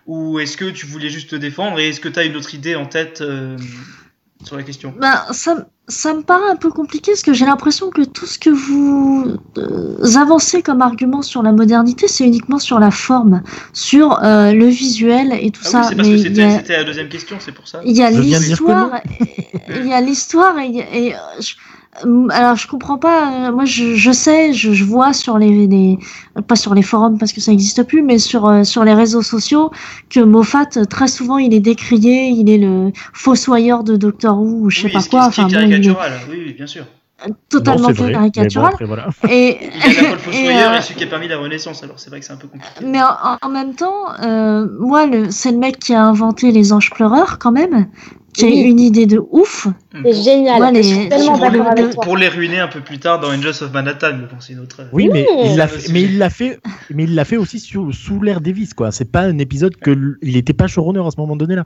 [0.05, 2.53] Ou est-ce que tu voulais juste te défendre et est-ce que tu as une autre
[2.53, 3.57] idée en tête euh,
[4.43, 4.93] sur la question?
[4.99, 8.39] Ben, ça, ça me paraît un peu compliqué parce que j'ai l'impression que tout ce
[8.39, 13.41] que vous euh, avancez comme argument sur la modernité, c'est uniquement sur la forme,
[13.73, 15.79] sur euh, le visuel et tout Ah ça.
[15.81, 17.67] oui, c'est parce Mais que il y c'était a- c'était la deuxième question, c'est pour
[17.67, 17.81] ça.
[17.85, 18.91] Il y a l'histoire,
[19.69, 21.55] il y a l'histoire et, a- et, euh, je-
[22.31, 23.47] alors je comprends pas.
[23.49, 25.99] euh, Moi, je, je sais, je, je vois sur les, les-
[26.47, 29.21] pas sur les forums parce que ça n'existe plus, mais sur euh, sur les réseaux
[29.21, 29.71] sociaux
[30.09, 34.61] que Moffat euh, très souvent il est décrié, il est le fossoyeur de Doctor Who
[34.65, 35.25] ou je sais oui, pas quoi.
[35.27, 36.85] Enfin bon, il est caricatural, oui, oui, bien sûr.
[37.49, 38.73] totalement vrai, bon, caricatural.
[38.73, 39.07] après, voilà.
[39.29, 41.37] Et, Il y a la le et, fossoyeur euh, et celui qui a permis la
[41.37, 42.85] Renaissance, alors c'est vrai que c'est un peu compliqué.
[42.85, 46.89] mais en, en même temps, euh, moi, c'est le mec qui a inventé les anges
[46.89, 47.87] pleureurs quand même,
[48.33, 48.61] qui Oui.
[48.61, 49.67] une idée de ouf.
[50.03, 50.73] C'est génial.
[50.73, 52.03] Les- tellement pour, les, avec toi.
[52.03, 54.59] pour les ruiner un peu plus tard dans Angels of Manhattan, mais bon, c'est une
[54.59, 54.81] autre.
[54.91, 56.59] Oui, mais il l'a fait, mais il l'a fait,
[56.93, 58.91] mais il l'a fait aussi sur, sous l'ère Davis, quoi.
[58.91, 61.63] C'est pas un épisode que il était pas showrunner à ce moment donné là.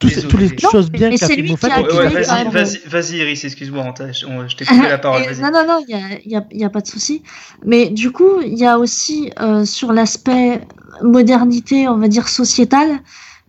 [0.00, 2.52] Tous les Non, choses bien qu'a fait Moffat, Ouais, ouais, vas-y, même.
[2.52, 5.22] vas-y, vas-y, Iris, excuse-moi, je t'ai coupé la parole.
[5.42, 7.24] Non, non, non, il n'y a, il y a- il y a pas de souci.
[7.66, 10.60] Mais du coup, il y a aussi euh, sur l'aspect
[11.02, 12.96] modernité, on va dire sociétale, euh,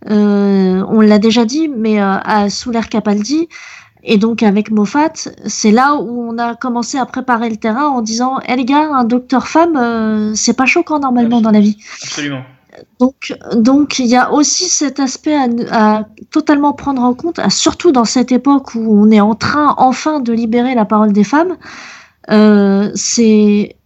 [0.08, 3.48] on l'a déjà dit, mais euh, à, sous l'ère Capaldi,
[4.02, 5.12] et donc avec Moffat,
[5.46, 8.88] c'est là où on a commencé à préparer le terrain en disant Eh les gars,
[8.94, 11.76] un docteur femme, euh, c'est pas choquant normalement dans la vie.
[12.02, 12.42] Absolument.
[12.98, 15.48] Donc, donc il y a aussi cet aspect à,
[15.98, 19.74] à totalement prendre en compte, à- surtout dans cette époque où on est en train
[19.76, 21.56] enfin de libérer la parole des femmes.
[22.30, 23.76] Euh, c'est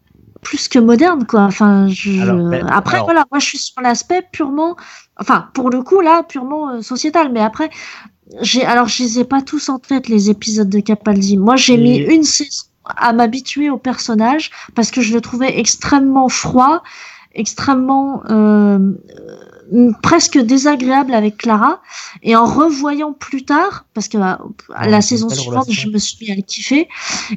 [0.42, 1.40] plus que moderne, quoi.
[1.42, 4.77] Enfin, je- Alors, ben, après, alors- voilà, moi je suis sur l'aspect purement,
[5.18, 7.31] enfin, pour le coup là, purement euh, sociétal.
[7.33, 7.70] Mais après,
[8.40, 11.37] j'ai, alors je les ai pas tous en tête les épisodes de Capaldi.
[11.37, 15.59] Moi, j'ai Et- mis une saison à m'habituer au personnage parce que je le trouvais
[15.59, 16.83] extrêmement froid
[17.35, 19.37] extrêmement euh, euh,
[20.03, 21.81] presque désagréable avec Clara.
[22.22, 25.72] Et en revoyant plus tard parce que Ouais, la saison suivante relation.
[25.88, 26.88] je me suis mis à le kiffer.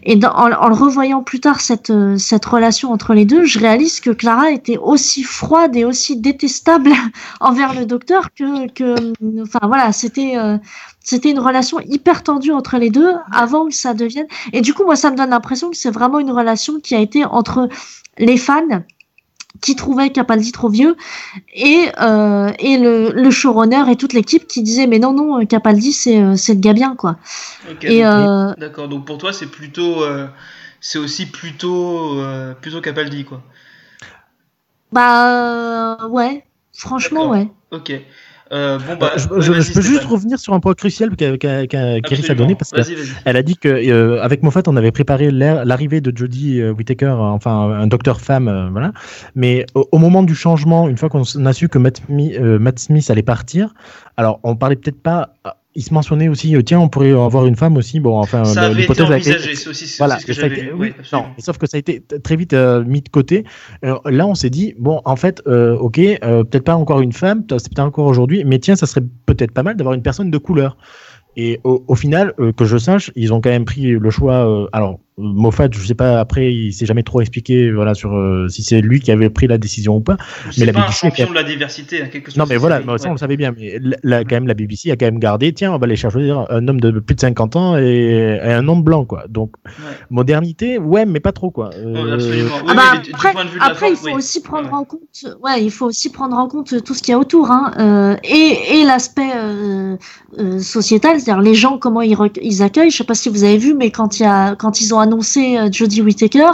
[0.04, 3.44] Et dans- en, en le revoyant plus tard cette euh, cette relation entre les deux
[3.46, 6.92] je réalise que Clara était aussi froide et aussi détestable
[7.40, 8.96] envers le docteur que que
[9.42, 10.58] enfin voilà c'était euh,
[11.04, 14.28] c'était une relation hyper tendue entre les deux avant que ça devienne.
[14.54, 17.00] Et du coup moi ça me donne l'impression que c'est vraiment une relation qui a
[17.00, 17.70] été entre
[18.18, 18.62] les fans
[19.62, 20.96] qui trouvaient Capaldi trop vieux
[21.54, 25.94] et euh, et le, le showrunner et toute l'équipe qui disait mais non non Capaldi
[25.94, 27.18] c'est euh, c'est le gars bien quoi
[27.72, 30.04] Ok, et donc- euh, D'accord, donc pour toi, c'est plutôt.
[30.04, 30.28] euh,
[30.80, 32.20] c'est aussi plutôt.
[32.22, 33.42] euh, plutôt Capaldi, quoi.
[34.92, 37.92] bah euh, ouais franchement ouais Ok.
[38.52, 39.14] Euh, bon, bah.
[39.16, 42.96] Euh, je, peux juste revenir sur un point crucial qu'Iris a donné parce que Vas-y,
[42.96, 43.08] vas-y.
[43.26, 47.16] Elle a dit que euh, avec Moffat, on avait préparé l'arrivée de Jodie euh, Whittaker,
[47.20, 48.92] enfin un docteur femme, euh, voilà.
[49.36, 53.10] Mais au, au moment du changement, une fois qu'on a su que Matt, Matt Smith
[53.10, 53.74] allait partir,
[54.16, 55.34] alors on parlait peut-être pas.
[55.80, 58.00] Il se mentionnait aussi, euh, tiens, on pourrait avoir une femme aussi.
[58.00, 58.42] Bon, enfin,
[58.74, 61.68] l'hypothèse a été- envisagé, c'est aussi, voilà, ce que j'avais été- oui, non, sauf que
[61.68, 63.44] ça a été très vite euh, mis de côté.
[63.84, 67.14] Alors, là, on s'est dit, bon, en fait, euh, ok, euh, peut-être pas encore une
[67.14, 70.32] femme, c'est peut-être encore aujourd'hui, mais tiens, ça serait peut-être pas mal d'avoir une personne
[70.32, 70.78] de couleur.
[71.36, 74.68] Et au, au final, que je sache, ils ont quand même pris le choix.
[74.74, 78.62] alors, Moffat, je sais pas, après, il s'est jamais trop expliqué voilà, sur euh, si
[78.62, 80.16] c'est lui qui avait pris la décision ou pas.
[80.52, 82.38] C'est la pas un BBC, champion de la diversité, hein, quelque chose.
[82.38, 82.98] Non, mais voilà, bah, ouais.
[83.00, 85.18] ça on le savait bien, mais la- la- quand même la BBC a quand même
[85.18, 88.54] gardé, tiens, on va aller chercher un homme de plus de 50 ans et, et
[88.54, 89.26] un homme blanc, quoi.
[89.28, 89.72] Donc, Ouais.
[90.12, 91.72] modernité, ouais, mais pas trop, quoi.
[91.74, 92.50] Euh, Ouais, absolument.
[92.64, 93.12] Oui, Ah bah, mais
[93.60, 94.14] après, de il faut oui.
[94.14, 94.78] aussi prendre Ouais.
[94.78, 95.02] en compte,
[95.42, 98.16] ouais, il faut aussi prendre en compte tout ce qu'il y a autour, hein, euh,
[98.24, 99.98] et, et l'aspect euh,
[100.38, 102.92] euh, sociétal, c'est-à-dire les gens comment ils, ils accueillent.
[102.92, 105.00] Je sais pas si vous avez vu, mais quand il y a, quand ils ont
[105.08, 106.52] annoncé euh, Jodie Whittaker,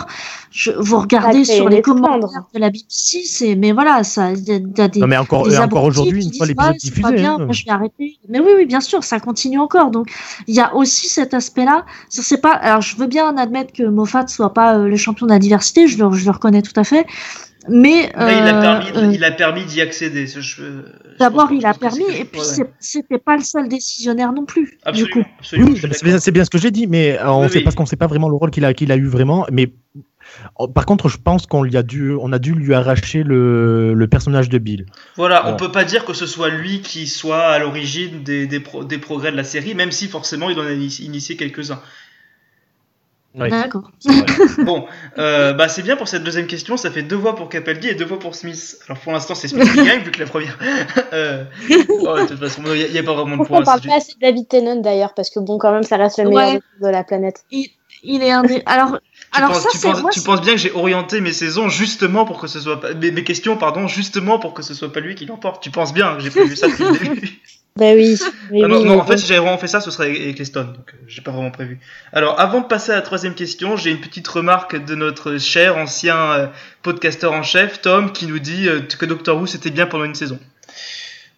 [0.52, 4.56] je, vous regardez sur les commentaires de la BBC, c'est, mais voilà, ça, y a,
[4.56, 5.44] y a des Non, mais encore,
[5.84, 7.46] aujourd'hui, une fois l'épisode ouais, c'est pas bien, hein.
[7.46, 8.20] moi je vais arrêter.
[8.30, 9.92] Mais oui, oui, bien sûr, ça continue encore.
[9.92, 10.12] Donc,
[10.48, 11.86] il y a aussi cet aspect-là.
[12.10, 12.54] Ça, C'est pas.
[12.54, 15.88] Alors, je veux bien admettre que Moffat soit pas euh, le champion de la diversité.
[15.88, 17.06] Je le, je le reconnais tout à fait.
[17.70, 20.26] Mais Là, il a euh, permis, euh, il a permis d'y accéder.
[21.20, 24.66] d'abord, il a permis, et puis ouais, c'était pas le seul décisionnaire non plus.
[24.66, 27.32] Du Absolument, coup, absolument, Oui, je suis c'est bien, ce que j'ai dit, mais euh,
[27.32, 27.64] on Oui, sait oui.
[27.64, 29.46] parce qu'on sait pas vraiment le rôle qu'il a, qu'il a eu vraiment.
[29.52, 29.72] Mais
[30.58, 33.94] Oh, Par contre, je pense qu'on lui a dû, on a dû lui arracher le,
[33.94, 34.86] le personnage de Bill.
[35.16, 35.58] Voilà, on Bon.
[35.58, 38.98] peut pas dire que ce soit lui qui soit à l'origine des, des, pro- des
[38.98, 41.82] progrès de la série, même si forcément il en a ini- initié quelques-uns.
[43.36, 43.50] Oui.
[43.50, 43.90] D'accord.
[44.60, 44.86] Bon,
[45.18, 47.96] euh, bah c'est bien pour cette deuxième question, ça fait deux voix pour Capaldi et
[47.96, 48.78] deux voix pour Smith.
[48.88, 50.58] Alors pour l'instant c'est Smith qui gagne vu que la première.
[51.14, 51.44] euh...
[51.90, 53.74] oh, de toute façon, il n'y a, pas vraiment de Pourquoi on points.
[53.74, 56.30] parle pas assez de David Tennant d'ailleurs Parce que bon, quand même, ça reste le
[56.30, 56.60] meilleur Ouais.
[56.82, 57.44] de la planète.
[58.06, 58.62] Il est un des.
[58.66, 59.88] Alors, Tu, alors penses, ça, tu, c'est.
[59.90, 62.82] penses, moi, tu penses bien que j'ai orienté mes saisons justement pour que ce soit
[62.82, 65.64] pas, mes, mes questions pardon justement pour que ce soit pas lui qui l'emporte.
[65.64, 67.42] Tu penses bien que j'ai prévu ça depuis le début.
[67.76, 68.20] Bah oui.
[68.52, 70.38] oui, Ah non, oui, non, en fait, si j'avais vraiment fait ça, ce serait avec
[70.38, 71.80] les Stones, donc euh, j'ai pas vraiment prévu.
[72.12, 75.76] Alors, avant de passer à la troisième question, j'ai une petite remarque de notre cher
[75.78, 76.48] ancien euh,
[76.84, 80.14] podcasteur en chef, Tom, qui nous dit euh, que Doctor Who c'était bien pendant une
[80.14, 80.38] saison.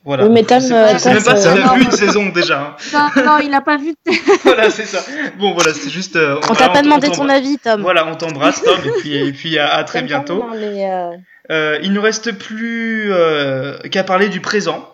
[0.03, 0.25] Voilà.
[0.25, 1.75] Oui, mais Tom, Je sais- euh, je sais Tom, même pas si c'est- on a
[1.75, 2.59] vu une saison déjà.
[2.61, 2.75] hein.
[3.15, 3.95] Non, non, il a pas vu.
[4.43, 4.99] voilà, c'est ça.
[5.39, 6.15] Bon, voilà, c'est juste.
[6.17, 7.81] euh, On t'a pas demandé ton avis, Tom.
[7.81, 10.45] Voilà, on t'embrasse, Tom, et puis, et puis à, à très Tom, bientôt.
[10.53, 11.11] euh,
[11.51, 14.89] Euh, il ne reste plus euh, qu'à parler du présent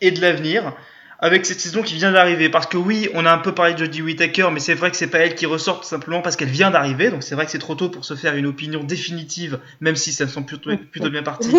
[0.00, 0.74] et de l'avenir
[1.20, 2.48] avec cette saison qui vient d'arriver.
[2.48, 4.96] Parce que oui, on a un peu parlé de Jodie Whittaker, mais c'est vrai que
[4.96, 7.10] c'est pas elle qui ressort tout simplement parce qu'elle vient d'arriver.
[7.10, 10.12] Donc c'est vrai que c'est trop tôt pour se faire une opinion définitive, même si
[10.12, 11.50] ça me semble plutôt, plutôt bien parti.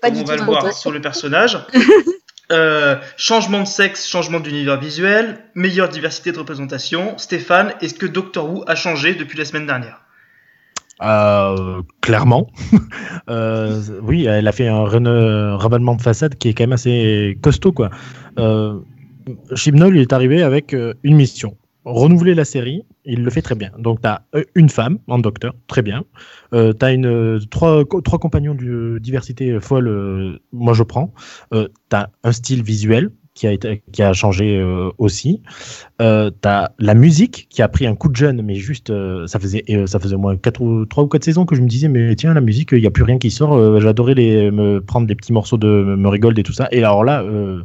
[0.00, 1.58] pas du on va le voir sur le personnage.
[2.52, 7.16] Euh, changement de sexe, changement d'univers visuel, meilleure diversité de représentation.
[7.16, 10.00] Stéphane, est-ce que Doctor Who a changé depuis la semaine dernière?
[11.02, 12.48] Euh, clairement.
[13.28, 14.84] Euh, oui, elle a fait un
[15.56, 17.90] ravalement de façade qui est quand même assez costaud, quoi.
[18.38, 18.80] Euh,
[19.66, 21.56] il est arrivé avec euh, une mission.
[21.84, 23.70] Renouveler la série, il le fait très bien.
[23.78, 24.22] Donc, tu as
[24.56, 26.04] une femme en docteur, très bien.
[26.52, 31.12] Tu as une, trois, trois compagnons de diversité folle, moi je prends.
[31.52, 33.10] Tu as un style visuel
[33.40, 35.40] qui a, été, qui a changé euh, aussi.
[36.02, 39.38] Euh, t'as la musique qui a pris un coup de jeune, mais juste, euh, ça
[39.38, 41.88] faisait, ça faisait au moins quatre ou trois ou quatre saisons que je me disais,
[41.88, 43.80] mais tiens, la musique, il n'y a plus rien qui sort.
[43.80, 46.68] J'adorais les, me prendre des petits morceaux de Murigold et tout ça.
[46.70, 47.64] Et alors là, il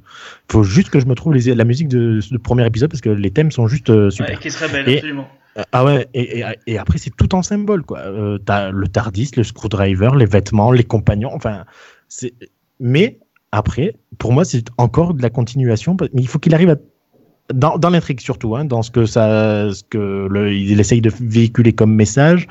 [0.50, 3.10] faut juste que je me trouve les, la musique de, de premier épisode parce que
[3.10, 4.30] les thèmes sont juste super.
[4.30, 5.28] Ouais, Qui serait belle, Et- absolument.
[5.74, 8.02] Ah ouais, et, et, et après, c'est tout en symbole, quoi.
[8.46, 11.66] T'as le Tardis, le screwdriver, les vêtements, les compagnons, enfin,
[12.08, 12.34] c'est.
[12.80, 13.20] Mais
[13.56, 16.76] après, pour moi, c'est encore de la continuation, mais il faut qu'il arrive à.
[17.54, 21.94] Dans, l'intrigue surtout, hein, dans ce que ça, ce que il essaye de véhiculer comme
[21.94, 22.48] message,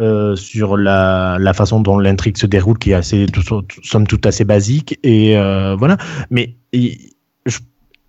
[0.00, 4.44] euh, sur la, façon dont l'intrigue se déroule, qui est assez, tout, somme toute assez
[4.44, 5.96] basique, et euh, voilà.
[6.30, 6.56] Mais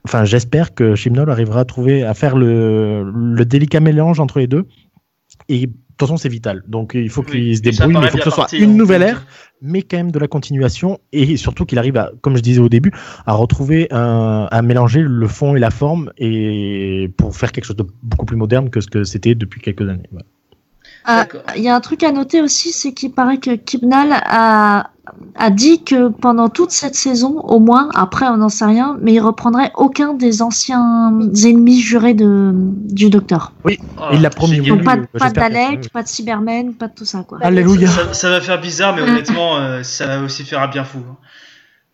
[0.06, 4.66] enfin, j'espère que Chimnall arrivera à trouver, à faire le délicat mélange entre les deux.
[5.50, 6.64] Et de toute façon, c'est vital.
[6.68, 8.52] Donc, il faut qu'il Oui, se et ça débrouille, mais il faut que ce soit
[8.54, 9.26] une nouvelle ère,
[9.62, 11.00] mais quand même de la continuation.
[11.12, 12.92] Et surtout qu'il arrive à, comme je disais au début,
[13.26, 17.76] à retrouver un, à mélanger le fond et la forme et pour faire quelque chose
[17.76, 20.10] de beaucoup plus moderne que ce que c'était depuis quelques années.
[20.12, 20.26] Voilà.
[21.06, 21.28] Ah.
[21.56, 24.92] Il y a un truc à noter aussi, c'est qu'il paraît que Kibnall a,
[25.36, 29.14] a dit que pendant toute cette saison, au moins, après on n'en sait rien, mais
[29.14, 31.12] il reprendrait aucun des anciens
[31.44, 33.54] ennemis jurés de, du Docteur.
[33.66, 33.70] Oh,
[34.12, 35.90] il l'a promis, oui, Donc pas, oui, oui, pas oui.
[35.92, 37.40] pas de Cybermen, pas de tout ça quoi.
[37.42, 37.88] Alléluia.
[37.88, 41.00] Ça, ça va faire bizarre, mais honnêtement, euh, ça va aussi faire un bien fou.
[41.00, 41.18] hein.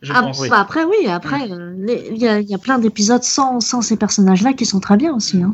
[0.02, 0.48] Je Ah, pense.
[0.48, 3.60] bah après oui, après euh, les- il y, a, il y a plein d'épisodes sans,
[3.60, 5.44] sans ces personnages-là qui sont très bien aussi.
[5.44, 5.54] Hein.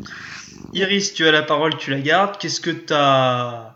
[0.72, 2.36] Iris, tu as la parole, tu la gardes.
[2.38, 3.75] Qu'est-ce que tu as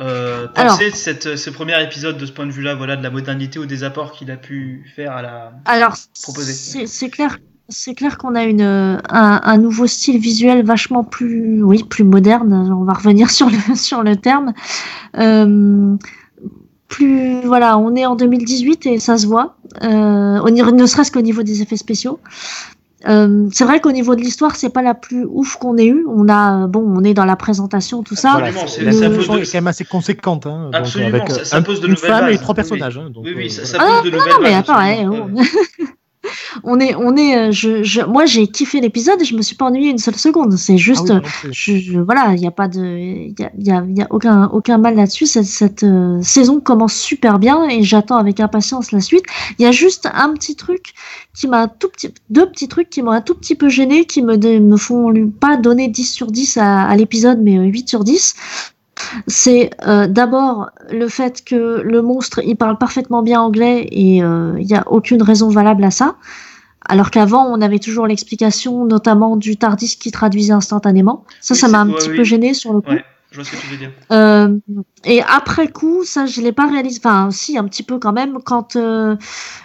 [0.00, 0.78] euh, Alors.
[0.78, 3.66] de cette, ce premier épisode de ce point de vue-là, voilà, de la modernité ou
[3.66, 5.52] des apports qu'il a pu faire à la.
[5.64, 7.38] Alors c'est clair,
[7.68, 9.00] c'est clair qu'on a une un,
[9.42, 12.52] un nouveau style visuel vachement plus oui plus moderne.
[12.78, 14.52] On va revenir sur le sur le terme.
[15.18, 15.96] Euh,
[16.88, 19.56] plus voilà, on est en 2018 et ça se voit.
[19.82, 22.20] Euh, au niveau- ne serait-ce qu'au niveau des effets spéciaux.
[23.06, 26.06] Euh, c'est vrai qu'au niveau de l'histoire, c'est pas la plus ouf qu'on ait eu.
[26.08, 28.32] On a bon, on est dans la présentation, tout ça.
[28.32, 30.46] Voilà, c'est- la quand même assez conséquente.
[30.46, 32.56] Hein, donc, avec ça- euh, ça un- pose de une nouvelles femme et trois Oui,
[32.56, 32.96] personnages.
[32.98, 33.78] hein, donc, oui, oui, ça, voilà.
[33.78, 35.26] ça Ah, pose de non, nouvelles non, mais bases, attends, absolument.
[35.26, 35.36] ouais, on
[36.80, 39.66] est, on est, euh, je, je, moi j'ai kiffé l'épisode et je me suis pas
[39.66, 40.56] ennuyé une seule seconde.
[40.56, 41.52] C'est Ah juste, oui, plus.
[41.52, 44.06] je, je- voilà, il y a pas de, il y a, y a, y a
[44.10, 45.26] aucun, aucun mal là-dessus.
[45.26, 49.24] Cette, cette euh, saison commence super bien et j'attends avec impatience la suite.
[49.58, 50.92] Il y a juste un petit truc
[51.34, 54.04] qui m'a un tout petit, deux petits trucs qui m'ont un tout petit peu gêné,
[54.06, 57.88] qui me, me font pas donner 10 sur 10 à, à l'épisode, mais euh, 8
[57.88, 58.34] sur 10.
[59.26, 64.54] C'est euh, d'abord le fait que le monstre il parle parfaitement bien anglais et euh,
[64.58, 66.16] il n'y a aucune raison valable à ça.
[66.88, 71.24] Alors qu'avant, on avait toujours l'explication, notamment du Tardis qui traduisait instantanément.
[71.40, 72.16] Ça, Oui, ça m'a un ouais, petit oui.
[72.16, 72.90] peu gêné sur le coup.
[72.92, 73.04] Ouais.
[73.36, 73.90] Je vois ce que tu veux dire.
[74.12, 74.48] Euh,
[75.04, 77.00] et après coup, ça, je l'ai pas réalisé.
[77.04, 78.38] Enfin, si, un petit peu quand même.
[78.42, 79.14] Quand euh,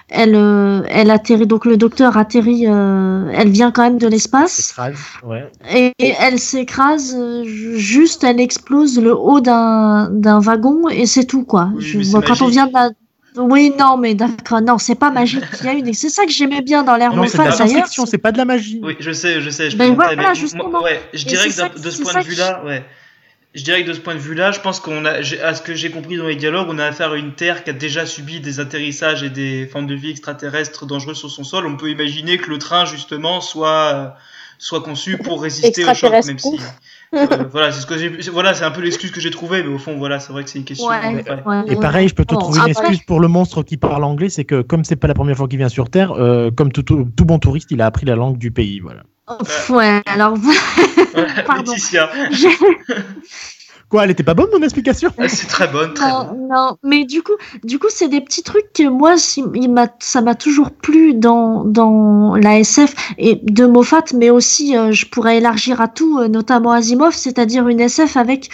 [0.09, 4.51] elle, euh, elle atterrit, donc le docteur atterrit, euh, elle vient quand même de l'espace.
[4.51, 5.49] S'écrase, ouais.
[5.73, 7.15] Et, et elle s'écrase,
[7.45, 11.69] juste, elle explose le haut d'un d'un wagon et c'est tout, quoi.
[11.73, 12.89] Oui, Je- mais c'est bon, quand on vient de la...
[13.37, 15.45] Oui, non, mais d'accord, non, c'est pas magique.
[15.61, 17.43] Il y a une, c'est ça que j'aimais bien dans l'air Non, mais c'est de
[17.43, 17.87] la face d'ailleurs.
[17.87, 18.81] c'est pas de la magie.
[18.83, 20.67] Oui, je sais, je sais, je Ben voilà, mais justement.
[20.69, 22.83] moi, ouais, je dirais que de, ce point de vue-là, ouais.
[23.53, 25.75] Je dirais que de ce point de vue-là, je pense qu'on a, à ce que
[25.75, 28.39] j'ai compris dans les dialogues, on a affaire à une Terre qui a déjà subi
[28.39, 31.65] des atterrissages et des formes de vie extraterrestres dangereuses sur son sol.
[31.67, 34.07] On peut imaginer que le train, justement, soit, euh,
[34.57, 36.59] soit conçu pour résister au choc, même si.
[37.13, 39.73] euh, voilà, c'est ce que j'ai, voilà, c'est un peu l'excuse que j'ai trouvée, mais
[39.73, 40.87] au fond, voilà, c'est vrai que c'est une question.
[40.87, 41.43] Ouais, ouais.
[41.45, 44.05] ouais, Et pareil, je peux te Bon, trouver une excuse pour le monstre qui parle
[44.05, 46.71] anglais, c'est que comme c'est pas la première fois qu'il vient sur Terre, euh, comme
[46.71, 48.79] tout, tout, tout bon touriste, il a appris la langue du pays.
[48.79, 49.03] Voilà.
[49.39, 51.71] Pff, Ouais, alors Voilà, Pardon.
[51.71, 52.09] Laetitia.
[52.31, 52.49] j'ai-
[53.89, 55.11] Quoi, elle était pas bonne mon explication?
[55.17, 56.47] Ah, c'est très bonne, très non, bonne.
[56.49, 57.33] non, mais du coup,
[57.65, 59.15] du coup, c'est des petits trucs que moi,
[59.53, 64.77] il m'a, ça m'a toujours plu dans dans la SF et de Moffat, mais aussi,
[64.77, 68.49] euh, je pourrais élargir à tout, euh, notamment Asimov, c'est-à-dire une SF avec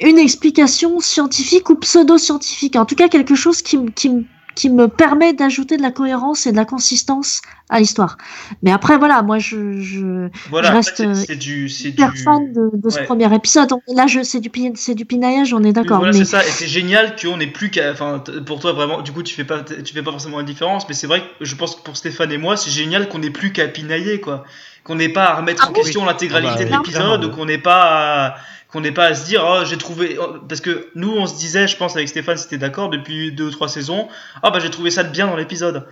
[0.00, 4.24] une explication scientifique ou pseudo-scientifique, en tout cas quelque chose qui, qui, m-
[4.60, 7.40] qui me permet d'ajouter de la cohérence et de la consistance
[7.70, 8.18] à l'histoire.
[8.62, 11.68] Mais après, voilà, moi, je, je, Voilà, je en reste, fait, euh, c'est, c'est du,
[11.70, 12.22] c'est super du.
[12.22, 13.04] fan de, de ce Ouais.
[13.04, 13.70] premier épisode.
[13.88, 15.98] Là, je, c'est du, c'est du pinaillage, on est d'accord.
[15.98, 17.92] Voilà, mais c'est ça, et c'est génial qu'on n'ait plus qu'à.
[17.92, 20.42] Enfin, t- pour toi, vraiment, du coup, tu fais pas, tu fais pas forcément la
[20.42, 23.20] différence, mais c'est vrai que je pense que pour Stéphane et moi, c'est génial qu'on
[23.20, 24.44] n'ait plus qu'à pinailler, quoi.
[24.84, 25.76] Qu'on n'ait pas à remettre Ah en oui.
[25.80, 28.36] question l'intégralité Ah bah, de oui, l'épisode, ou qu'on n'ait pas à,
[28.72, 30.16] qu'on n'ait pas à se dire, oh, j'ai trouvé.
[30.20, 33.46] oh, Parce que nous, on se disait, je pense, avec Stéphane, c'était d'accord, depuis deux
[33.46, 34.08] ou trois saisons,
[34.42, 35.86] ah, bah, j'ai trouvé ça de bien dans l'épisode.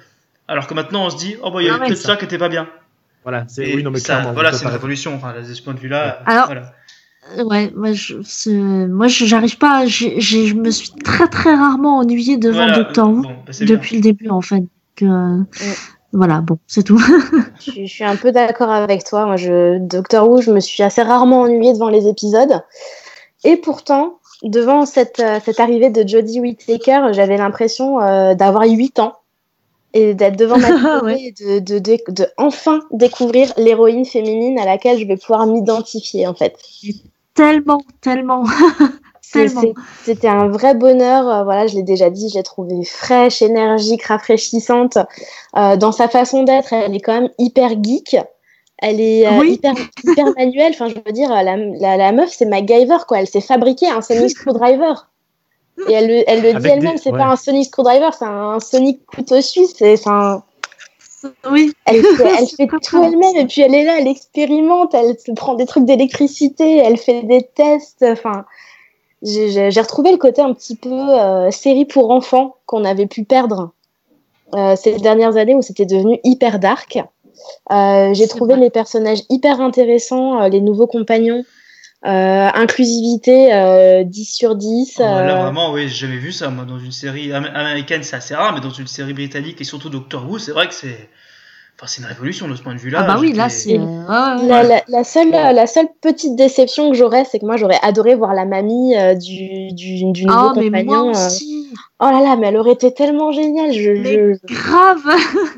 [0.46, 2.08] Alors que maintenant, on se dit, oh, bah, il y a Ah ouais, peut-être ça.
[2.08, 2.68] ça qui était pas bien.
[3.24, 5.80] Voilà, c'est oui, non mais ça, voilà, c'est une révolution, enfin, de ce point de
[5.80, 6.22] vue-là.
[6.24, 6.60] Alors, voilà.
[7.36, 8.14] Euh, Ouais, moi je,
[8.86, 12.78] moi je- j'arrive pas, j'ai- j'ai- je me suis très très rarement ennuyée devant Voilà,
[12.78, 13.66] Doctor Who bon, bah, bien.
[13.66, 14.62] depuis le début en fait.
[14.96, 15.42] Que, euh,
[16.12, 16.98] Voilà, bon, c'est tout.
[17.60, 19.26] Je, suis- je suis un peu d'accord avec toi.
[19.26, 22.62] Moi, je, Doctor Who, je me suis assez rarement ennuyée devant les épisodes.
[23.44, 28.98] Et pourtant, devant cette, euh, cette arrivée de Jodie Whittaker, j'avais l'impression euh, d'avoir 8
[29.00, 29.14] ans
[29.92, 30.68] et d'être devant ma
[31.00, 31.20] télé Ouais.
[31.20, 36.26] et de, de, de, de enfin découvrir l'héroïne féminine à laquelle je vais pouvoir m'identifier,
[36.26, 36.56] en fait.
[37.34, 38.44] tellement, tellement.
[40.04, 41.28] C'était un vrai bonheur.
[41.28, 44.98] euh, voilà, je l'ai déjà dit, je l'ai trouvée fraîche, énergique, rafraîchissante.
[45.56, 48.16] Euh, dans sa façon d'être, elle est quand même hyper geek.
[48.78, 49.52] Elle est euh, Oui.
[49.54, 49.74] hyper,
[50.04, 50.72] hyper manuelle.
[50.72, 53.20] Enfin, je veux dire, la, la, la meuf, c'est MacGyver, quoi.
[53.20, 54.94] Elle s'est fabriquée un Sonic Screwdriver.
[55.88, 57.18] Et elle, le- elle le dit elle-même, des- c'est ouais.
[57.18, 59.74] pas un Sonic Screwdriver, c'est un Sonic couteau suisse.
[59.76, 59.94] C'est,
[61.50, 61.72] Oui.
[61.86, 65.32] elle fait, elle fait tout elle-même et puis elle est là, elle expérimente, elle se
[65.32, 68.04] prend des trucs d'électricité, elle fait des tests.
[68.08, 68.44] Enfin,
[69.22, 73.72] j'ai retrouvé le côté un petit peu euh, série pour enfants qu'on avait pu perdre
[74.54, 76.98] euh, ces dernières années où c'était devenu hyper dark.
[77.70, 81.44] Euh, j'ai trouvé les personnages hyper intéressants, les nouveaux compagnons.
[82.04, 84.96] Inclusivité euh, 10 sur 10.
[84.98, 86.48] Oh, là, vraiment, oui, j'ai jamais vu ça.
[86.48, 89.64] Moi, dans une série am- américaine, c'est assez rare, mais dans une série britannique et
[89.64, 91.08] surtout Doctor Who, c'est vrai que c'est.
[91.80, 93.02] Enfin, c'est une révolution de ce point de vue-là.
[93.02, 93.78] Ah bah oui, là c'est.
[93.78, 94.46] euh, ouais.
[94.48, 98.16] La, la- la seule, la seule petite déception que j'aurais, c'est que moi j'aurais adoré
[98.16, 101.08] voir la mamie euh, du, du, du nouveau Oh, mais moi compagnon.
[101.14, 101.26] euh.
[101.26, 101.68] aussi.
[102.00, 103.70] Oh là là, mais elle aurait été tellement géniale.
[103.72, 105.02] Je, Mais je- grave.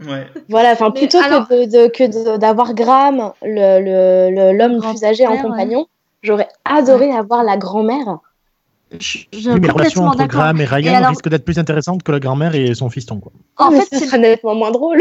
[0.08, 0.26] Ouais.
[0.50, 4.74] Voilà, enfin plutôt alors- que de, de- que de- d'avoir Graham, le, le, le- l'homme
[4.74, 5.86] Le plus âgé en compagnon,
[6.22, 8.18] j'aurais adoré avoir la grand-mère.
[8.98, 10.40] Je, je- Oui, mais la relation entre d'accord.
[10.40, 13.20] Graham et Ryan Et alors- risque d'être plus intéressante que la grand-mère et son fiston.
[13.20, 13.32] Quoi.
[13.56, 15.00] En Oh, mais fait, ce c'est serait nettement moins drôle.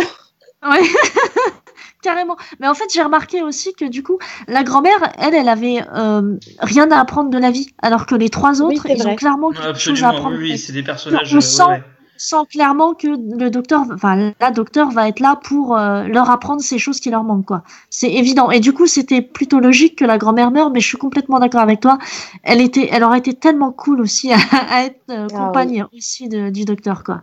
[0.67, 0.81] Ouais.
[2.01, 2.37] Carrément.
[2.61, 6.37] Mais en fait, j'ai remarqué aussi que du coup, la grand-mère, elle, elle avait euh,
[6.59, 9.11] rien à apprendre de la vie, alors que les trois autres, ils vrai.
[9.11, 10.37] ont clairement quelque chose à Absolument, apprendre.
[10.37, 11.33] oui, oui, c'est des personnages.
[11.33, 11.83] On euh, sent- ouais, ouais.
[12.21, 16.61] Sans clairement que le docteur, enfin la docteur va être là pour euh, leur apprendre
[16.61, 17.63] ces choses qui leur manquent, quoi.
[17.89, 18.51] C'est évident.
[18.51, 21.61] Et du coup, c'était plutôt logique que la grand-mère meure, mais je suis complètement d'accord
[21.61, 21.97] avec toi.
[22.43, 24.37] Elle était, elle aurait été tellement cool aussi à,
[24.69, 27.21] à être euh, Ah compagne aussi de- du docteur, quoi.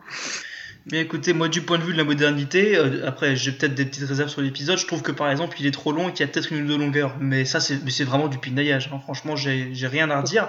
[0.92, 3.84] Mais écoutez, moi, du point de vue de la modernité, euh, après, j'ai peut-être des
[3.84, 4.78] petites réserves sur l'épisode.
[4.78, 6.64] Je trouve que par exemple, il est trop long et qu'il y a peut-être une
[6.64, 7.16] ou deux longueurs.
[7.18, 8.88] Mais ça, c'est vraiment du pinaillage.
[8.92, 9.00] hein.
[9.00, 10.48] Franchement, j'ai j'ai rien à redire.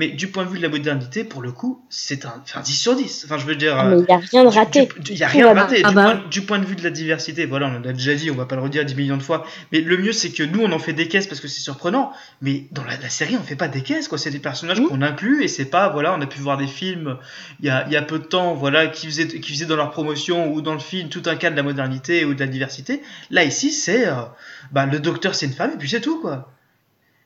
[0.00, 2.72] Mais du point de vue de la modernité, pour le coup, c'est un, enfin, 10
[2.74, 3.24] sur 10.
[3.26, 3.84] Enfin, je veux dire.
[3.84, 4.88] Mais il n'y a rien de raté.
[5.10, 5.82] Il n'y a rien rater.
[5.84, 6.02] Ah du, bah.
[6.04, 8.46] point, du point de vue de la diversité, voilà, on l'a déjà dit, on va
[8.46, 9.44] pas le redire 10 millions de fois.
[9.72, 12.12] Mais le mieux, c'est que nous, on en fait des caisses parce que c'est surprenant.
[12.40, 14.16] Mais dans la, la série, on fait pas des caisses, quoi.
[14.16, 14.88] C'est des personnages Mhm.
[14.88, 17.18] qu'on inclut et c'est pas, voilà, on a pu voir des films
[17.60, 19.76] il y a, il y a peu de temps, voilà, qui faisaient, qui faisaient dans
[19.76, 22.46] leur promotion ou dans le film tout un cas de la modernité ou de la
[22.46, 23.02] diversité.
[23.30, 24.14] Là, ici, c'est, euh,
[24.72, 26.50] bah, le docteur, c'est une femme et puis c'est tout, quoi.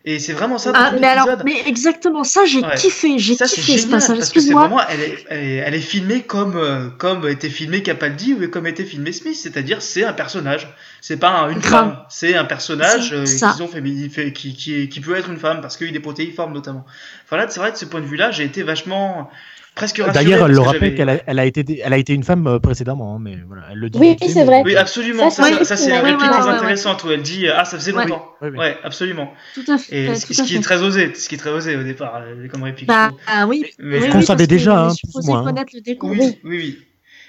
[0.06, 2.74] Et c'est vraiment ça Ah, mais alors, mais exactement ça, j'ai Ouais.
[2.76, 4.18] kiffé, j'ai kiffé ce passage.
[4.18, 4.60] Excuse-moi.
[4.66, 8.48] vraiment, elle est, elle est, elle est filmée comme, euh, comme était filmé Capaldi ou
[8.50, 10.68] comme était filmé Smith, c'est-à-dire c'est un personnage.
[11.00, 11.70] C'est pas un- une Grave.
[11.70, 15.38] femme, c'est un personnage euh, qu'ils ont fait, fait- qui, qui, qui peut être une
[15.38, 16.84] femme parce qu'il est protéiforme notamment.
[17.24, 19.30] Enfin là, c'est vrai de ce point de vue-là, j'ai été vachement
[19.74, 20.02] presque.
[20.12, 22.58] D'ailleurs, elle le rappelle qu'elle a, elle a été, elle a été une femme euh,
[22.58, 23.98] précédemment, hein, mais voilà, elle le dit.
[23.98, 24.62] Oui, fait, c'est mais- vrai.
[24.64, 25.30] Oui, absolument.
[25.30, 27.64] Ça, Ça, c'est ça, une ouais, réplique ouais, très ouais, intéressante où elle dit ah
[27.64, 28.04] ça faisait Ouais.
[28.06, 28.28] longtemps.
[28.42, 28.58] Oui, oui.
[28.58, 29.32] Ouais, absolument.
[29.54, 30.04] Tout à fait.
[30.04, 30.56] Et tout ce, qui fait.
[30.56, 32.88] est très osé, ce qui est très osé au départ euh, comme réplique.
[32.88, 33.64] Bah ah oui.
[33.78, 35.44] Mais- oui, Qu'on oui, savait déjà, on est hein, moins, hein.
[35.44, 35.80] connaître le.
[36.02, 36.78] Oui, oui, oui.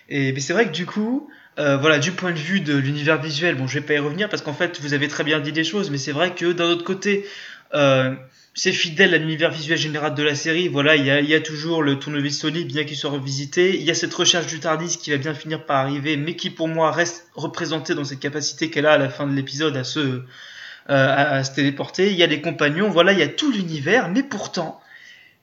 [0.09, 1.27] Et mais c'est vrai que du coup,
[1.57, 4.29] euh, voilà, du point de vue de l'univers visuel, bon, je vais pas y revenir
[4.29, 6.65] parce qu'en fait, vous avez très bien dit des choses, mais c'est vrai que d'un
[6.65, 7.25] autre côté,
[7.73, 8.13] euh,
[8.57, 10.69] c'est fidèle à l'univers visuel général de la série.
[10.69, 13.75] Voilà, il y a, toujours le tournevis Sony, bien qu'il soit revisité.
[13.75, 16.49] Il y a cette recherche du Tardis qui va bien finir par arriver, mais qui
[16.49, 19.83] pour moi reste représentée dans cette capacité qu'elle a à la fin de l'épisode à
[19.83, 20.21] se, euh,
[20.89, 22.11] à, se téléporter.
[22.11, 24.79] Il y a les compagnons, voilà, il y a tout l'univers, mais pourtant,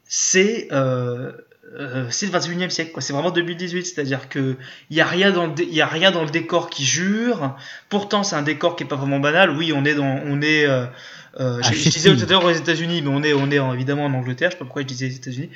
[0.05, 1.33] c'est euh,
[1.79, 2.93] euh, c'est le 21e siècle.
[3.01, 4.57] C'est vraiment 2018, c'est-à-dire que
[4.89, 7.57] il y a rien dans le a rien dans le décor qui jure.
[7.91, 9.51] Pourtant, c'est un décor qui est pas vraiment banal.
[9.51, 10.67] Oui, on est dans on est
[11.41, 13.59] euh, À je, je disais tout à l'heure aux États-Unis, mais on est on est
[13.59, 14.51] en- évidemment en Angleterre.
[14.51, 15.51] Je sais pas pourquoi je disais les États-Unis.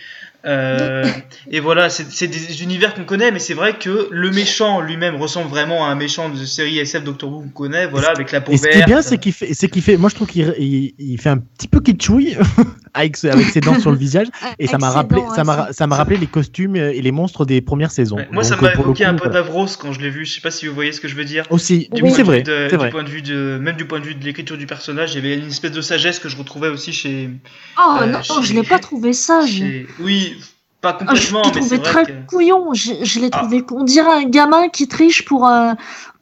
[0.46, 1.04] Euh,
[1.50, 5.16] et voilà, c'est c'est des univers qu'on connaît, mais c'est vrai que le méchant lui-même
[5.16, 7.86] ressemble vraiment à un méchant de série SF Doctor Who qu'on connaît.
[7.86, 8.86] Voilà, avec la peau Et ce qui est verte.
[8.88, 11.38] bien, c'est qu'il fait, c'est qu'il fait, moi je trouve qu'il il, il fait un
[11.38, 12.36] petit peu kitschouille
[12.94, 14.28] avec, avec ses dents sur le visage,
[14.58, 17.60] et ça m'a rappelé, ça m'a, ça m'a rappelé les costumes et les monstres des
[17.60, 18.16] premières saisons.
[18.16, 19.42] Ouais, moi, ça m'a le évoqué coup, un peu voilà.
[19.42, 20.24] d'Avros quand je l'ai vu.
[20.24, 21.44] Je sais pas si vous voyez ce que je veux dire.
[21.50, 22.90] Aussi, Du oui, c'est vrai, de- du vrai.
[22.90, 25.18] point de vue de, même du point de vue de l'écriture du personnage, il y
[25.26, 27.30] avait une espèce de sagesse que je retrouvais aussi chez.
[27.78, 29.50] Oh Euh, non, chez- je l'ai pas trouvé sage.
[29.50, 30.35] chez- Oui,
[30.80, 32.26] pas Ah, je complètement, l'ai mais c'est trouvé vrai très que.
[32.26, 32.74] couillon.
[32.74, 33.38] Je, je l'ai Ah.
[33.38, 33.64] trouvé.
[33.72, 35.72] On dirait un gamin qui triche pour euh,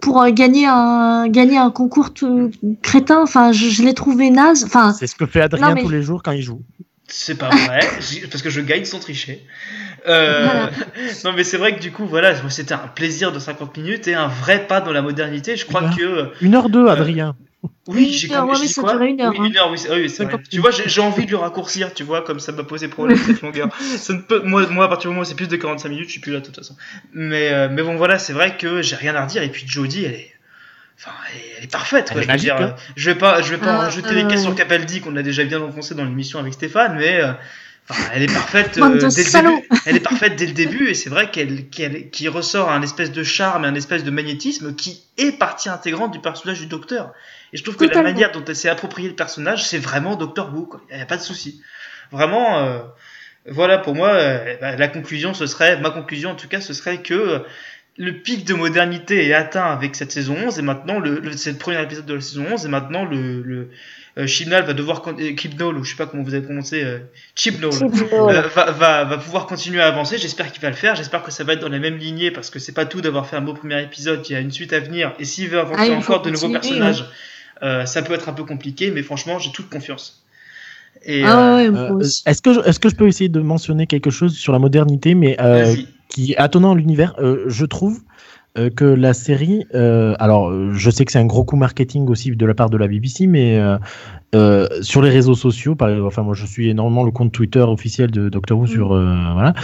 [0.00, 2.50] pour euh, gagner un gagner un concours tout
[2.82, 3.22] crétin.
[3.22, 4.64] Enfin, je, je l'ai trouvé naze.
[4.64, 6.62] Enfin, C'est ce que fait Adrien Non, mais- tous les jours quand il joue.
[7.07, 7.80] C'est pas vrai,
[8.30, 9.44] parce que je gagne sans tricher.
[10.09, 10.70] Euh, Voilà.
[11.24, 14.14] non, mais c'est vrai que du coup, voilà, c'était un plaisir de 50 minutes et
[14.14, 15.55] un vrai pas dans la modernité.
[15.57, 15.96] Je crois Voilà.
[15.96, 16.30] que.
[16.44, 17.36] Une heure deux, Adrien.
[17.87, 18.47] Oui, j'ai ça
[18.81, 19.45] quoi durait une heure, Oui, hein.
[19.45, 20.33] une heure, oui, c'est oui, c'est vrai.
[20.33, 22.89] 50 Tu vois, j'ai j'ai envie de le raccourcir, tu vois, comme ça m'a posé
[22.89, 23.69] problème cette longueur.
[23.99, 26.07] Ça ne peut, moi, moi, à partir du moment où c'est plus de 45 minutes,
[26.07, 26.77] je suis plus là de toute façon.
[27.12, 29.43] Mais, euh, mais bon, voilà, c'est vrai que j'ai rien à redire.
[29.43, 30.35] Et puis Jodie, elle est.
[30.99, 31.11] Enfin,
[31.57, 32.23] elle est, parfaite, quoi.
[32.23, 32.75] Elle est je veux dire, hein.
[32.97, 35.23] je vais pas, je vais pas Ah, rajouter les euh, caisses sur Capaldi qu'on a
[35.23, 37.33] déjà bien enfoncé dans l'émission avec Stéphane, mais euh,
[37.91, 39.69] enfin, elle est parfaite euh, dès le début.
[39.87, 43.11] Elle est parfaite dès le début et c'est vrai qu'elle, qu'elle, qui ressort un espèce
[43.11, 47.12] de charme et un espèce de magnétisme qui est partie intégrante du personnage du Docteur.
[47.55, 50.52] Et je trouve que la manière dont elle s'est appropriée le personnage, c'est vraiment Doctor
[50.52, 50.68] Who.
[50.90, 51.62] Il n'y a pas de souci.
[52.11, 52.80] Vraiment, euh,
[53.48, 56.72] voilà pour moi, euh, bah, la conclusion, ce serait, ma conclusion en tout cas, ce
[56.74, 57.38] serait que euh,
[57.96, 61.52] le pic de modernité est atteint avec cette saison 11 et maintenant le, le c'est
[61.52, 63.70] le premier épisode de la saison 11 et maintenant le, le
[64.18, 66.98] euh, Chibnall va devoir con- euh, ou je sais pas comment vous avez prononcé euh,
[67.36, 68.46] Chibnall Chibnall.
[68.55, 70.18] va, va, va pouvoir continuer à avancer.
[70.18, 70.94] J'espère qu'il va le faire.
[70.96, 73.28] J'espère que ça va être dans la même lignée parce que c'est pas tout d'avoir
[73.28, 74.24] fait un beau premier épisode.
[74.28, 76.48] Il y a une suite à venir et s'il veut avancer Ah, encore de nouveaux
[76.48, 77.05] continuer, personnages,
[77.62, 78.90] euh, ça peut être un peu compliqué.
[78.90, 80.24] Mais franchement, j'ai toute confiance.
[81.05, 83.86] Et Ah euh, ouais, Euh, est-ce que, je- est-ce que je peux essayer de mentionner
[83.86, 85.74] quelque chose sur la modernité, mais euh,
[86.09, 87.14] qui est attenant à l'univers?
[87.18, 88.00] Euh, Je trouve
[88.57, 92.30] euh, que la série, euh, alors je sais que c'est un gros coup marketing aussi
[92.30, 93.76] de la part de la BBC, mais euh,
[94.36, 98.12] euh, sur les réseaux sociaux, par, enfin moi je suis énormément le compte Twitter officiel
[98.12, 99.55] de Doctor Who sur euh, voilà,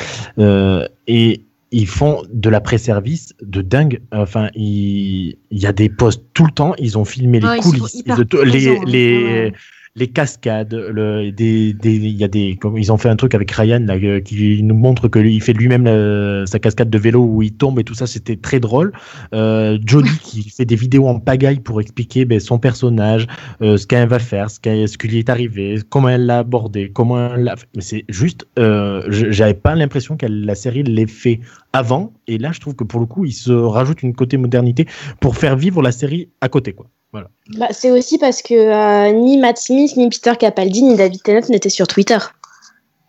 [0.41, 1.43] euh, et
[1.73, 4.01] ils font de la pré-service de dingue.
[4.13, 6.75] Enfin, il il y a des posts tout le temps.
[6.79, 9.53] Ils ont filmé les Ouais, coulisses, ils les les.
[9.97, 13.35] Les cascades, le, des, des, il y a des, comme ils ont fait un truc
[13.35, 16.91] avec Ryan là, euh, qui nous montre que lui, il fait lui-même euh, sa cascade
[16.91, 18.93] de vélo où il tombe et tout ça, c'était très drôle.
[19.35, 23.27] Euh, Jodie qui fait des vidéos en pagaille pour expliquer ben, son personnage,
[23.63, 26.39] euh, ce qu'elle va faire, ce, qu'elle- ce qui lui est arrivé, comment elle l'a
[26.39, 27.57] abordé, comment elle l'a.
[27.57, 27.67] fait.
[27.75, 31.41] Mais c'est juste, euh, j'avais pas l'impression que la série l'ait fait
[31.73, 34.87] avant, et là je trouve que pour le coup, il se rajoute une côté modernité
[35.21, 36.87] pour faire vivre la série à côté, quoi.
[37.13, 37.29] Voilà.
[37.57, 41.47] Bah, c'est aussi parce que euh, ni Matt Smith, ni Peter Capaldi, ni David Tennant
[41.49, 42.19] n'étaient sur Twitter.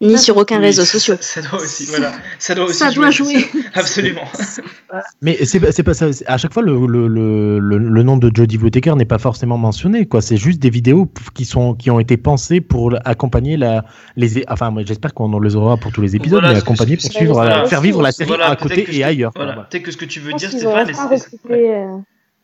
[0.03, 1.19] Ni Ah, sur aucun Oui, réseau social.
[1.21, 2.11] Ça, doit aussi, voilà.
[2.39, 3.45] Ça doit aussi Ça doit jouer.
[3.75, 4.23] Absolument.
[5.21, 6.07] Mais c'est pas- ça.
[6.25, 9.59] À chaque fois, le, le, le, le, le nom de Jodie Whittaker n'est pas forcément
[9.59, 10.07] mentionné.
[10.07, 10.21] quoi.
[10.23, 13.85] C'est juste des vidéos qui sont qui ont été pensées pour accompagner la
[14.15, 14.43] les.
[14.49, 17.65] Enfin, j'espère qu'on les aura pour tous les épisodes, Voilà, mais accompagner pour suivre, voilà,
[17.67, 19.31] faire aussi, vivre la série Voilà, à côté et ailleurs.
[19.35, 19.51] Voilà.
[19.53, 19.67] Voilà.
[19.69, 20.89] Peut-être que ce que tu veux dire, Stéphane.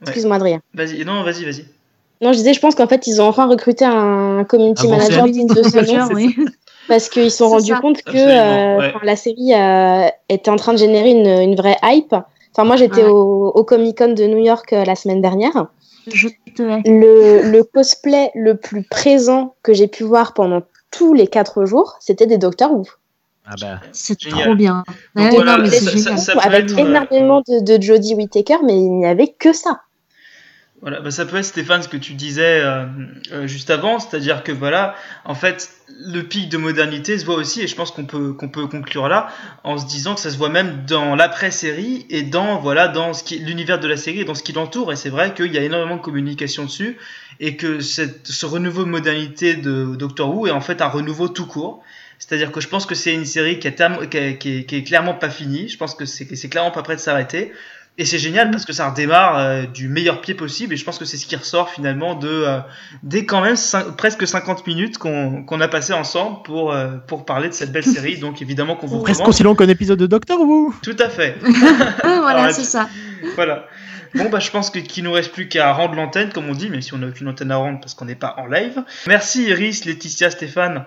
[0.01, 0.61] Excuse-moi, Adrien.
[0.73, 1.65] Vas-y, non, vas-y, vas-y.
[2.21, 5.25] Non, je disais, je pense qu'en fait, ils ont enfin recruté un community bon manager
[5.25, 6.07] digne de ce nom.
[6.13, 6.35] Oui.
[6.87, 7.79] parce qu'ils se sont rendus ça.
[7.79, 8.93] compte que euh, ouais.
[9.03, 12.15] la série euh, était en train de générer une, une vraie hype.
[12.53, 13.09] Enfin, moi, j'étais Ouais.
[13.09, 15.67] au, au Comic Con de New York euh, la semaine dernière
[16.11, 16.61] Je te.
[16.89, 21.97] Le, le cosplay le plus présent que j'ai pu voir pendant tous les quatre jours,
[21.99, 22.83] c'était des Doctor Who.
[23.45, 24.83] Ah bah, C'est trop bien.
[25.15, 26.17] Donc Ouais, voilà, non, mais ça- c'est ça- génial.
[26.19, 29.81] ça peut avec être, énormément de, de Jodie Whittaker, mais il n'y avait que ça.
[30.81, 32.85] Voilà, bah ça peut être Stéphane ce que tu disais euh,
[33.31, 34.93] euh, juste avant, c'est-à-dire que voilà,
[35.25, 38.49] en fait, le pic de modernité se voit aussi, et je pense qu'on peut qu'on
[38.49, 39.27] peut conclure là
[39.63, 43.23] en se disant que ça se voit même dans l'après-série et dans voilà dans ce
[43.23, 44.93] qui l'univers de la série et dans ce qui l'entoure.
[44.93, 46.99] Et c'est vrai qu'il y a énormément de communication dessus
[47.39, 51.27] et que cette, ce renouveau de modernité de Doctor Who est en fait un renouveau
[51.27, 51.83] tout court.
[52.19, 55.13] C'est-à-dire que je pense que c'est une série qui, a qui, est, qui est clairement
[55.13, 55.69] pas finie.
[55.69, 57.51] Je pense que c'est clairement pas prêt de s'arrêter.
[57.99, 60.99] Et c'est génial parce que ça redémarre euh, du meilleur pied possible et je pense
[60.99, 62.59] que c'est ce qui ressort finalement de euh,
[63.01, 63.55] dès quand même
[63.97, 67.83] presque 50 minutes qu'on qu'on a passé ensemble pour euh, pour parler de cette belle
[67.83, 69.29] série donc évidemment qu'on vous presque recommande.
[69.33, 70.75] aussi long qu'un épisode de Doctor Who.
[70.83, 71.37] Tout à fait.
[72.03, 72.87] Voilà, c'est ça.
[73.35, 73.65] Voilà.
[74.13, 76.69] Bon bah je pense que qu'il nous reste plus qu'à rendre l'antenne comme on dit
[76.69, 78.83] même si on n'a aucune antenne à rendre parce qu'on n'est pas en live.
[79.07, 80.85] Merci Iris, Laetitia, Stéphane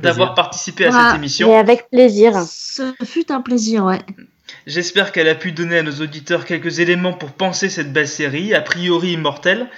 [0.00, 1.48] d'avoir participé à cette émission.
[1.48, 2.32] Mais avec plaisir.
[2.48, 3.98] Ce fut un plaisir, ouais.
[4.66, 8.54] J'espère qu'elle a pu donner à nos auditeurs quelques éléments pour penser cette belle série,
[8.54, 9.68] a priori immortelle.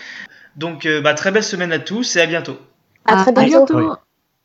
[0.57, 2.59] Donc, euh, bah, très belle semaine à tous et à bientôt.
[3.05, 3.79] À très bientôt.
[3.79, 3.87] Oui.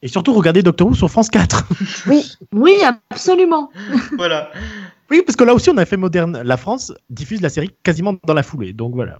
[0.01, 1.67] Et surtout, regardez Doctor Who sur France 4.
[2.53, 2.75] Oui,
[3.09, 3.69] absolument.
[4.17, 4.51] Voilà.
[5.09, 6.41] oui, parce que là aussi, on a fait moderne.
[6.43, 8.73] La France diffuse la série quasiment dans la foulée.
[8.73, 9.19] Donc voilà.